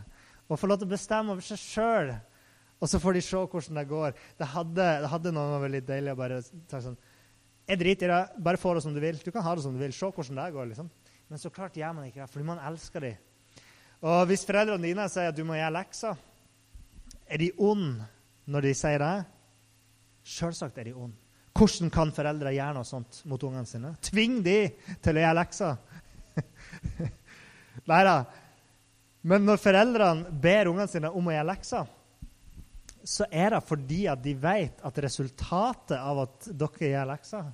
og 0.50 0.58
få 0.58 0.70
lov 0.70 0.80
til 0.80 0.86
å 0.86 0.92
bestemme 0.92 1.34
over 1.34 1.42
seg 1.46 1.58
sjøl. 1.58 2.12
Og 2.80 2.88
så 2.88 3.00
får 3.00 3.16
de 3.16 3.22
se 3.24 3.40
hvordan 3.52 3.80
det 3.80 3.88
går. 3.90 4.14
Det 4.40 4.48
hadde, 4.54 4.84
det 5.04 5.10
hadde 5.12 5.32
noen 5.36 5.62
vært 5.62 5.74
litt 5.76 5.88
deilig 5.88 6.14
å 6.14 6.20
bare 6.20 6.40
ta 6.70 6.80
sånn 6.80 6.96
Jeg 7.68 7.78
driter 7.78 8.08
i 8.08 8.12
det. 8.14 8.42
Bare 8.42 8.60
få 8.60 8.72
det 8.74 8.82
som 8.82 8.94
du 8.94 9.00
vil. 9.02 9.18
Du 9.20 9.30
kan 9.30 9.44
ha 9.44 9.54
det 9.54 9.64
som 9.66 9.74
du 9.76 9.82
vil. 9.82 9.92
Se 9.94 10.08
hvordan 10.08 10.40
det 10.40 10.52
går. 10.54 10.70
liksom. 10.72 10.88
Men 11.30 11.38
så 11.38 11.52
klart 11.54 11.76
gjør 11.76 11.92
man 11.94 12.08
ikke 12.08 12.24
det, 12.24 12.30
fordi 12.32 12.46
man 12.48 12.62
elsker 12.66 13.04
dem. 13.04 13.18
Og 14.00 14.24
hvis 14.30 14.46
foreldrene 14.48 14.82
dine 14.82 15.04
sier 15.12 15.28
at 15.30 15.36
du 15.36 15.44
må 15.46 15.58
gjøre 15.58 15.76
lekser, 15.76 16.16
er 17.30 17.38
de 17.38 17.50
onde 17.62 18.08
når 18.50 18.66
de 18.66 18.72
sier 18.74 19.02
det? 19.02 19.16
Selvsagt 20.26 20.80
er 20.80 20.90
de 20.90 20.96
onde. 20.96 21.18
Hvordan 21.54 21.92
kan 21.92 22.12
foreldre 22.14 22.54
gjøre 22.54 22.78
noe 22.78 22.88
sånt 22.88 23.20
mot 23.28 23.42
ungene 23.44 23.68
sine? 23.68 23.92
Tving 24.02 24.40
de 24.46 24.58
til 25.04 25.18
å 25.18 25.24
gjøre 25.24 25.38
lekser! 25.38 25.76
Nei 27.90 28.02
da. 28.06 28.16
Men 29.28 29.44
når 29.44 29.60
foreldrene 29.60 30.34
ber 30.42 30.70
ungene 30.70 30.88
sine 30.90 31.10
om 31.12 31.28
å 31.28 31.34
gjøre 31.34 31.50
lekser, 31.50 31.90
så 33.04 33.26
er 33.30 33.54
det 33.54 33.62
fordi 33.66 34.04
at 34.10 34.22
de 34.24 34.34
vet 34.36 34.82
at 34.84 34.98
resultatet 35.04 35.96
av 35.98 36.24
at 36.26 36.50
dere 36.52 36.90
gjør 36.92 37.08
lekser, 37.12 37.52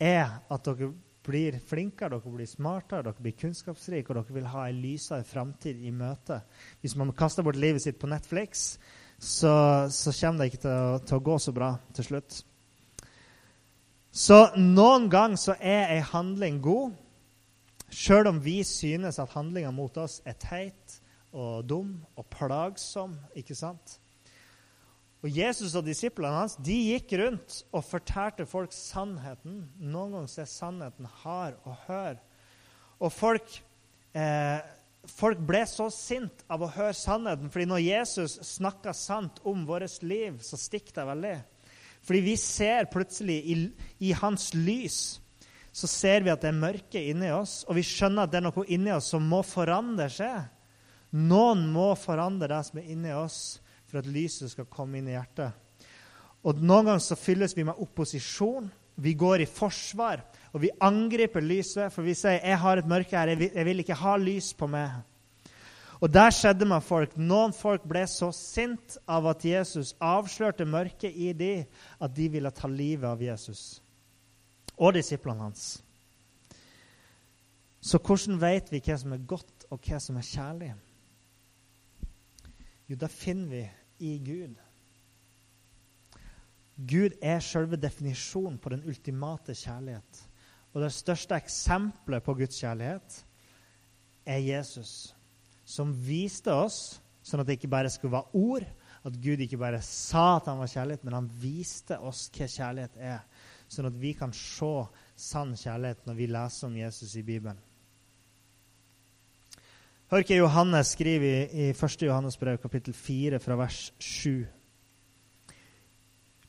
er 0.00 0.38
at 0.52 0.64
dere 0.68 0.92
blir 1.26 1.58
flinkere, 1.66 2.16
dere 2.16 2.34
blir 2.34 2.48
smartere, 2.48 3.04
dere 3.06 3.22
blir 3.22 3.36
kunnskapsrike, 3.40 4.10
og 4.10 4.20
dere 4.20 4.36
vil 4.38 4.50
ha 4.52 4.66
en 4.68 4.82
lysere 4.82 5.26
framtid 5.26 5.80
i 5.82 5.92
møte. 5.94 6.40
Hvis 6.80 6.96
man 6.98 7.14
kaster 7.16 7.46
bort 7.46 7.58
livet 7.58 7.82
sitt 7.82 7.98
på 8.00 8.10
Netflix, 8.10 8.76
så, 9.18 9.88
så 9.90 10.12
kommer 10.20 10.44
det 10.44 10.52
ikke 10.52 10.62
til 10.66 10.76
å, 10.76 11.00
til 11.00 11.18
å, 11.18 11.24
gå 11.30 11.38
så 11.40 11.54
bra 11.56 11.72
til 11.96 12.10
slutt. 12.10 12.38
Så 14.16 14.38
noen 14.56 15.10
ganger 15.12 15.40
så 15.40 15.56
er 15.60 15.92
ei 15.96 16.00
handling 16.12 16.60
god, 16.64 16.94
sjøl 17.92 18.30
om 18.32 18.40
vi 18.42 18.62
synes 18.66 19.20
at 19.22 19.34
handlinga 19.36 19.72
mot 19.74 19.96
oss 20.00 20.20
er 20.24 20.38
teit 20.40 21.00
og 21.36 21.66
dum 21.68 21.92
og 22.16 22.28
plagsom. 22.32 23.16
ikke 23.36 23.56
sant? 23.56 23.98
Og 25.24 25.32
Jesus 25.32 25.74
og 25.78 25.86
disiplene 25.86 26.42
hans 26.42 26.58
de 26.62 26.76
gikk 26.92 27.16
rundt 27.20 27.62
og 27.72 27.86
fortalte 27.86 28.46
folk 28.48 28.74
sannheten. 28.76 29.64
Noen 29.80 30.18
ganger 30.18 30.42
er 30.44 30.50
sannheten 30.50 31.08
hard 31.22 31.56
å 31.66 31.74
høre. 31.86 32.18
Og 33.00 33.12
folk 33.12 33.60
eh, 34.16 34.60
folk 35.10 35.42
ble 35.46 35.62
så 35.68 35.88
sint 35.92 36.44
av 36.50 36.62
å 36.62 36.70
høre 36.72 36.94
sannheten. 36.96 37.50
fordi 37.50 37.66
når 37.66 37.84
Jesus 37.84 38.38
snakka 38.56 38.92
sant 38.94 39.40
om 39.44 39.66
vårt 39.66 40.02
liv, 40.02 40.38
så 40.42 40.58
stikker 40.58 40.94
det 40.94 41.06
veldig. 41.10 41.36
Fordi 42.06 42.20
vi 42.22 42.36
ser 42.38 42.90
plutselig 42.90 43.38
i, 43.44 43.54
i, 43.98 44.12
hans 44.12 44.52
lys 44.54 45.20
så 45.72 45.88
ser 45.90 46.22
vi 46.24 46.30
at 46.32 46.40
det 46.40 46.52
er 46.52 46.60
mørke 46.60 47.00
inni 47.02 47.28
oss, 47.34 47.64
og 47.68 47.76
vi 47.76 47.82
skjønner 47.84 48.24
at 48.24 48.32
det 48.32 48.38
er 48.38 48.46
noe 48.46 48.66
inni 48.72 48.92
oss 48.94 49.10
som 49.12 49.26
må 49.28 49.42
forandre 49.44 50.06
seg. 50.08 50.46
Noen 51.12 51.66
må 51.68 51.90
forandre 52.00 52.48
det 52.48 52.62
som 52.68 52.80
er 52.80 52.92
inni 52.94 53.12
oss, 53.12 53.58
for 53.86 54.00
at 54.00 54.10
lyset 54.10 54.52
skal 54.52 54.68
komme 54.70 54.98
inn 54.98 55.08
i 55.08 55.14
hjertet. 55.14 55.54
Og 56.46 56.62
Noen 56.62 56.90
ganger 56.90 57.02
så 57.02 57.18
fylles 57.18 57.56
vi 57.56 57.64
med 57.66 57.78
opposisjon. 57.82 58.68
Vi 59.02 59.12
går 59.18 59.42
i 59.42 59.50
forsvar. 59.50 60.22
Og 60.54 60.62
vi 60.62 60.70
angriper 60.80 61.44
lyset, 61.44 61.92
for 61.92 62.02
vi 62.02 62.14
sier 62.14 62.40
'Jeg 62.40 62.58
har 62.58 62.78
et 62.78 62.86
mørke 62.86 63.16
her. 63.18 63.28
Jeg 63.28 63.38
vil, 63.38 63.50
jeg 63.54 63.64
vil 63.64 63.78
ikke 63.78 63.94
ha 63.94 64.16
lys 64.16 64.54
på 64.54 64.66
meg'. 64.66 65.02
Og 66.00 66.12
der 66.12 66.30
skjedde 66.30 66.64
med 66.64 66.82
folk. 66.82 67.16
Noen 67.16 67.52
folk 67.52 67.82
ble 67.88 68.06
så 68.06 68.32
sint 68.32 68.98
av 69.08 69.26
at 69.26 69.44
Jesus 69.44 69.94
avslørte 70.00 70.64
mørket 70.64 71.12
i 71.14 71.32
dem, 71.32 71.64
at 72.00 72.14
de 72.16 72.28
ville 72.28 72.50
ta 72.50 72.68
livet 72.68 73.08
av 73.08 73.22
Jesus 73.22 73.82
og 74.76 74.94
disiplene 74.94 75.42
hans. 75.42 75.82
Så 77.80 77.98
hvordan 77.98 78.40
vet 78.40 78.72
vi 78.72 78.82
hva 78.84 78.96
som 78.98 79.14
er 79.14 79.24
godt, 79.28 79.66
og 79.70 79.80
hva 79.80 80.00
som 80.02 80.16
er 80.16 80.26
kjærlig? 80.26 80.74
Jo, 82.86 82.96
det 82.96 83.10
finner 83.10 83.50
vi 83.50 83.64
i 84.06 84.12
Gud. 84.22 84.54
Gud 86.76 87.16
er 87.24 87.40
selve 87.40 87.78
definisjonen 87.80 88.58
på 88.60 88.70
den 88.74 88.84
ultimate 88.86 89.54
kjærlighet. 89.56 90.22
Og 90.74 90.82
det 90.84 90.92
største 90.92 91.38
eksempelet 91.40 92.24
på 92.24 92.34
Guds 92.36 92.58
kjærlighet 92.60 93.22
er 94.28 94.42
Jesus, 94.44 95.14
som 95.64 95.94
viste 96.04 96.52
oss, 96.52 96.98
sånn 97.24 97.40
at 97.40 97.48
det 97.48 97.56
ikke 97.56 97.72
bare 97.72 97.90
skulle 97.90 98.18
være 98.18 98.36
ord, 98.36 98.66
at 99.06 99.16
Gud 99.22 99.40
ikke 99.40 99.60
bare 99.60 99.80
sa 99.86 100.36
at 100.36 100.50
han 100.50 100.60
var 100.60 100.70
kjærlighet, 100.70 101.04
men 101.06 101.16
han 101.16 101.30
viste 101.40 101.96
oss 101.98 102.26
hva 102.34 102.48
kjærlighet 102.50 102.98
er, 103.00 103.22
sånn 103.70 103.88
at 103.88 103.96
vi 103.98 104.12
kan 104.18 104.34
se 104.36 104.72
sann 105.16 105.54
kjærlighet 105.56 106.04
når 106.06 106.18
vi 106.18 106.28
leser 106.30 106.68
om 106.68 106.76
Jesus 106.76 107.16
i 107.16 107.24
Bibelen. 107.26 107.58
Hør 110.06 110.22
hva 110.22 110.36
Johannes 110.38 110.92
skriver 110.94 111.24
i, 111.26 111.38
i 111.50 111.70
1. 111.72 112.02
Johannes 112.06 112.36
brev, 112.38 112.60
kapittel 112.62 112.94
4, 112.94 113.40
fra 113.42 113.56
vers 113.58 113.78
7. 113.98 114.44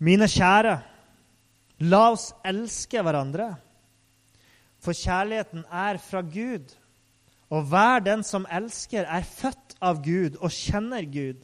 Mine 0.06 0.28
kjære, 0.30 0.76
la 1.90 2.02
oss 2.12 2.28
elske 2.46 3.02
hverandre. 3.02 3.48
For 4.78 4.94
kjærligheten 4.94 5.66
er 5.74 5.98
fra 5.98 6.22
Gud. 6.22 6.70
Og 7.50 7.66
hver 7.72 8.06
den 8.06 8.22
som 8.28 8.46
elsker, 8.46 9.10
er 9.10 9.26
født 9.26 9.74
av 9.82 10.04
Gud 10.06 10.38
og 10.38 10.54
kjenner 10.54 11.10
Gud. 11.10 11.42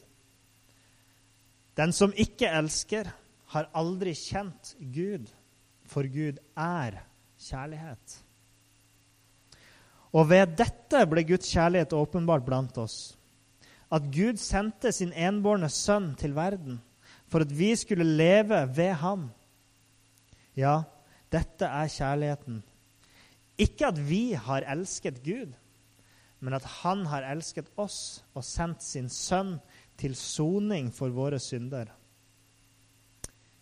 Den 1.74 1.90
som 1.90 2.14
ikke 2.14 2.46
elsker, 2.46 3.10
har 3.54 3.70
aldri 3.74 4.14
kjent 4.14 4.76
Gud, 4.94 5.26
for 5.86 6.06
Gud 6.10 6.38
er 6.54 7.02
kjærlighet. 7.42 8.23
Og 10.14 10.28
ved 10.30 10.56
dette 10.58 11.00
ble 11.10 11.24
Guds 11.26 11.50
kjærlighet 11.50 11.94
åpenbart 11.96 12.44
blant 12.46 12.78
oss. 12.78 13.16
At 13.90 14.06
Gud 14.14 14.38
sendte 14.38 14.92
sin 14.94 15.12
enbårne 15.12 15.68
sønn 15.70 16.14
til 16.18 16.34
verden 16.36 16.80
for 17.28 17.42
at 17.42 17.50
vi 17.50 17.72
skulle 17.76 18.06
leve 18.06 18.60
ved 18.76 18.92
ham. 19.00 19.26
Ja, 20.56 20.82
dette 21.32 21.66
er 21.66 21.90
kjærligheten 21.90 22.62
ikke 23.58 23.86
at 23.86 23.98
vi 24.08 24.32
har 24.32 24.66
elsket 24.70 25.22
Gud, 25.24 25.52
men 26.40 26.54
at 26.54 26.64
Han 26.82 27.06
har 27.06 27.26
elsket 27.30 27.70
oss 27.76 28.24
og 28.34 28.44
sendt 28.44 28.82
sin 28.82 29.08
sønn 29.08 29.56
til 29.98 30.16
soning 30.18 30.90
for 30.94 31.14
våre 31.14 31.38
synder. 31.38 31.86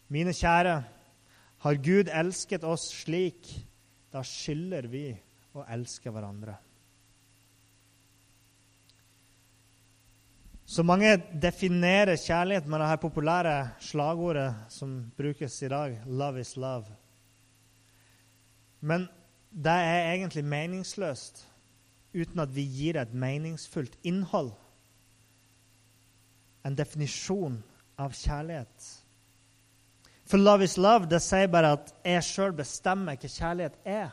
Mine 0.08 0.32
kjære, 0.32 0.82
har 1.62 1.74
Gud 1.78 2.08
elsket 2.10 2.64
oss 2.64 2.88
slik, 3.04 3.46
da 4.12 4.24
skylder 4.26 4.88
vi 4.90 5.12
å 5.54 5.64
elske 5.68 6.10
hverandre. 6.12 6.56
Så 10.72 10.80
mange 10.86 11.18
definerer 11.36 12.16
kjærlighet 12.16 12.68
med 12.70 12.80
det 12.80 12.88
her 12.88 13.00
populære 13.02 13.56
slagordet 13.84 14.54
som 14.72 14.94
brukes 15.18 15.62
i 15.62 15.68
dag 15.68 15.98
'Love 16.06 16.40
is 16.40 16.54
love'. 16.56 16.94
Men 18.80 19.08
det 19.52 19.72
er 19.72 20.14
egentlig 20.14 20.44
meningsløst 20.44 21.48
uten 22.14 22.40
at 22.40 22.54
vi 22.56 22.62
gir 22.62 22.92
det 22.92 23.02
et 23.02 23.14
meningsfullt 23.14 23.98
innhold. 24.02 24.52
En 26.64 26.74
definisjon 26.74 27.62
av 27.98 28.12
kjærlighet. 28.12 29.04
For 30.24 30.38
'love 30.38 30.64
is 30.64 30.78
love' 30.78 31.08
det 31.08 31.22
sier 31.22 31.46
bare 31.46 31.72
at 31.72 31.94
jeg 32.04 32.22
sjøl 32.22 32.52
bestemmer 32.52 33.16
hva 33.16 33.28
kjærlighet 33.28 33.76
er. 33.84 34.10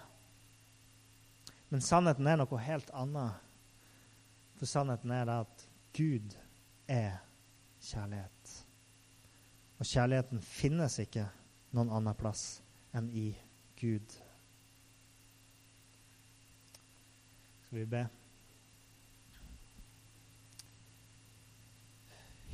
Men 1.69 1.85
sannheten 1.85 2.27
er 2.27 2.39
noe 2.41 2.61
helt 2.65 2.89
annet. 2.97 3.37
For 4.57 4.69
sannheten 4.69 5.11
er 5.13 5.27
det 5.29 5.35
at 5.45 5.65
Gud 5.95 6.33
er 6.89 7.19
kjærlighet. 7.85 8.55
Og 9.79 9.87
kjærligheten 9.87 10.41
finnes 10.43 10.97
ikke 10.99 11.27
noen 11.77 11.91
annen 11.93 12.17
plass 12.17 12.59
enn 12.97 13.11
i 13.15 13.29
Gud. 13.79 14.15
Skal 17.67 17.77
vi 17.77 17.85
be? 17.87 18.01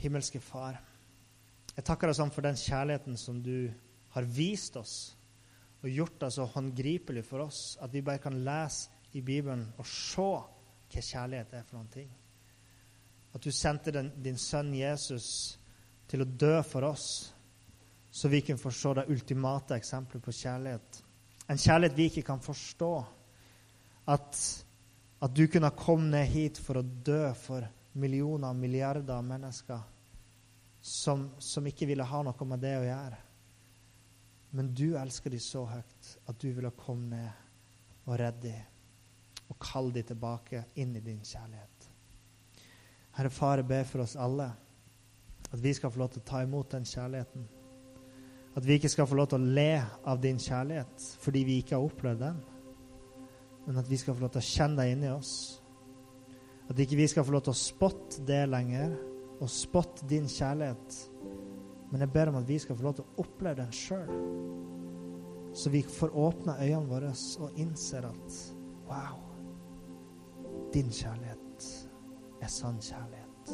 Himmelske 0.03 0.41
Far, 0.43 0.77
jeg 1.75 1.83
takker 1.87 2.11
deg 2.11 2.17
sånn 2.19 2.33
for 2.35 2.45
den 2.45 2.59
kjærligheten 2.59 3.15
som 3.17 3.39
du 3.43 3.71
har 4.13 4.27
vist 4.27 4.75
oss 4.79 5.15
og 5.81 5.89
gjort 5.89 6.19
det 6.21 6.29
så 6.35 6.45
håndgripelig 6.51 7.23
for 7.25 7.45
oss 7.47 7.61
at 7.83 7.91
vi 7.93 8.03
bare 8.05 8.21
kan 8.21 8.37
lese 8.45 8.94
i 9.15 9.21
Bibelen 9.23 9.63
og 9.79 9.87
se 9.87 10.21
hva 10.25 11.01
kjærlighet 11.01 11.53
er 11.55 11.63
for 11.67 11.79
noen 11.79 11.91
ting. 11.91 12.09
At 13.35 13.43
du 13.43 13.51
sendte 13.51 13.91
den, 13.91 14.11
din 14.23 14.37
sønn 14.39 14.73
Jesus 14.75 15.27
til 16.07 16.23
å 16.23 16.27
dø 16.27 16.59
for 16.67 16.87
oss, 16.87 17.07
så 18.11 18.31
vi 18.31 18.41
kunne 18.45 18.61
få 18.61 18.71
se 18.71 18.93
det 18.95 19.09
ultimate 19.11 19.75
eksempelet 19.75 20.23
på 20.23 20.35
kjærlighet. 20.35 21.01
En 21.51 21.59
kjærlighet 21.59 21.97
vi 21.97 22.05
ikke 22.11 22.23
kan 22.29 22.43
forstå. 22.43 22.91
At, 24.13 24.39
at 25.25 25.35
du 25.35 25.47
kunne 25.51 25.73
komme 25.75 26.11
ned 26.13 26.29
hit 26.31 26.61
for 26.61 26.79
å 26.79 26.85
dø 26.85 27.33
for 27.39 27.65
millioner 27.99 28.51
og 28.53 28.59
milliarder 28.59 29.17
av 29.17 29.25
mennesker 29.25 29.81
som, 30.85 31.31
som 31.41 31.65
ikke 31.67 31.87
ville 31.89 32.05
ha 32.05 32.21
noe 32.23 32.47
med 32.47 32.61
det 32.63 32.75
å 32.77 32.85
gjøre. 32.85 33.19
Men 34.55 34.71
du 34.77 34.87
elsker 34.95 35.33
dem 35.33 35.43
så 35.43 35.65
høyt 35.67 36.13
at 36.29 36.39
du 36.39 36.51
ville 36.53 36.71
komme 36.77 37.09
ned 37.17 38.05
og 38.05 38.15
redde 38.21 38.47
dem 38.51 38.74
og 39.49 39.57
kall 39.61 39.91
dem 39.93 40.07
tilbake 40.09 40.65
inn 40.81 40.95
i 40.95 41.03
din 41.03 41.21
kjærlighet. 41.23 41.89
Herre 43.15 43.31
Far, 43.31 43.61
jeg 43.61 43.69
ber 43.69 43.85
for 43.87 44.03
oss 44.03 44.17
alle 44.19 44.49
at 45.45 45.61
vi 45.63 45.71
skal 45.73 45.91
få 45.93 46.01
lov 46.01 46.11
til 46.11 46.23
å 46.23 46.27
ta 46.27 46.41
imot 46.43 46.73
den 46.73 46.87
kjærligheten. 46.89 47.45
At 48.55 48.65
vi 48.65 48.75
ikke 48.75 48.91
skal 48.91 49.07
få 49.07 49.17
lov 49.19 49.29
til 49.31 49.43
å 49.43 49.55
le 49.55 49.71
av 50.07 50.19
din 50.23 50.39
kjærlighet 50.41 51.09
fordi 51.23 51.43
vi 51.47 51.59
ikke 51.61 51.77
har 51.77 51.85
opplevd 51.85 52.23
den, 52.23 52.41
men 53.65 53.81
at 53.81 53.89
vi 53.89 53.97
skal 53.97 54.15
få 54.15 54.25
lov 54.25 54.33
til 54.35 54.43
å 54.43 54.49
kjenne 54.49 54.81
deg 54.81 54.93
inni 54.93 55.11
oss. 55.13 55.33
At 56.69 56.79
ikke 56.81 56.97
vi 56.97 57.07
skal 57.09 57.25
få 57.25 57.35
lov 57.35 57.45
til 57.45 57.53
å 57.53 57.59
spotte 57.59 58.23
det 58.25 58.43
lenger, 58.49 58.95
og 59.35 59.51
spotte 59.51 60.07
din 60.07 60.29
kjærlighet. 60.31 60.99
Men 61.91 62.05
jeg 62.05 62.11
ber 62.13 62.31
om 62.31 62.39
at 62.39 62.47
vi 62.47 62.59
skal 62.61 62.77
få 62.77 62.87
lov 62.87 62.95
til 62.97 63.05
å 63.05 63.25
oppleve 63.25 63.59
den 63.59 63.73
sjøl. 63.75 64.11
Så 65.55 65.71
vi 65.71 65.83
får 65.87 66.15
åpne 66.19 66.57
øynene 66.59 66.89
våre 66.89 67.11
og 67.43 67.59
innser 67.59 68.07
at 68.09 68.39
wow, 68.87 69.24
din 70.75 70.89
kjærlighet 70.91 71.67
er 72.43 72.49
sann 72.51 72.81
kjærlighet. 72.83 73.51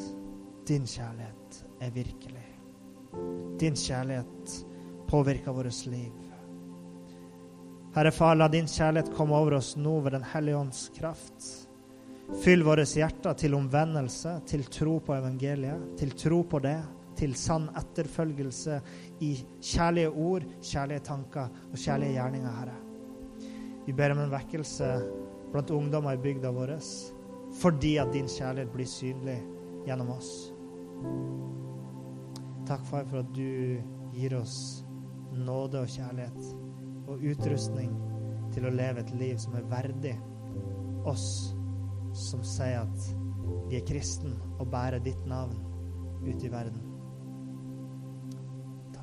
Din 0.66 0.86
kjærlighet 0.90 1.58
er 1.80 1.92
virkelig. 1.94 2.48
Din 3.60 3.78
kjærlighet 3.78 4.56
påvirker 5.06 5.54
vårt 5.54 5.86
liv. 5.86 6.16
Herre 7.94 8.10
Far, 8.10 8.34
la 8.34 8.48
din 8.50 8.66
kjærlighet 8.66 9.12
komme 9.14 9.38
over 9.38 9.60
oss 9.60 9.76
nå 9.76 10.00
ved 10.00 10.16
Den 10.16 10.26
hellige 10.32 10.56
ånds 10.56 10.88
kraft. 10.98 11.46
Fyll 12.42 12.64
våre 12.66 12.88
hjerter 12.88 13.38
til 13.38 13.54
omvendelse, 13.54 14.40
til 14.46 14.64
tro 14.64 14.98
på 14.98 15.14
evangeliet, 15.14 15.92
til 15.98 16.10
tro 16.18 16.42
på 16.42 16.58
det, 16.58 16.78
til 17.16 17.36
sann 17.38 17.68
etterfølgelse 17.78 18.80
i 19.20 19.34
kjærlige 19.60 20.10
ord, 20.10 20.48
kjærlige 20.62 21.06
tanker 21.06 21.68
og 21.70 21.78
kjærlige 21.78 22.16
gjerninger, 22.16 22.56
Herre. 22.58 22.78
Vi 23.86 23.92
ber 23.92 24.10
om 24.10 24.24
en 24.24 24.32
vekkelse 24.32 24.88
blant 25.52 25.70
ungdommer 25.70 26.16
i 26.16 26.22
bygda 26.22 26.52
vår 26.52 26.76
fordi 27.60 27.96
at 28.00 28.12
din 28.12 28.28
kjærlighet 28.28 28.72
blir 28.72 28.88
synlig 28.88 29.36
gjennom 29.86 30.10
oss. 30.14 30.30
Takk, 32.64 32.86
far, 32.88 33.04
for 33.10 33.20
at 33.20 33.32
du 33.36 33.82
gir 34.14 34.36
oss 34.38 34.84
nåde 35.32 35.82
og 35.82 35.90
kjærlighet 35.92 37.08
og 37.08 37.24
utrustning 37.32 37.92
til 38.54 38.68
å 38.68 38.72
leve 38.72 39.02
et 39.02 39.12
liv 39.20 39.36
som 39.40 39.56
er 39.58 39.68
verdig 39.68 40.14
oss 41.08 41.26
som 42.16 42.44
sier 42.44 42.82
at 42.84 43.12
vi 43.68 43.78
er 43.78 43.86
kristen 43.88 44.36
og 44.58 44.68
bærer 44.72 45.02
ditt 45.04 45.22
navn 45.28 45.56
ute 46.22 46.46
i 46.46 46.52
verden. 46.52 46.91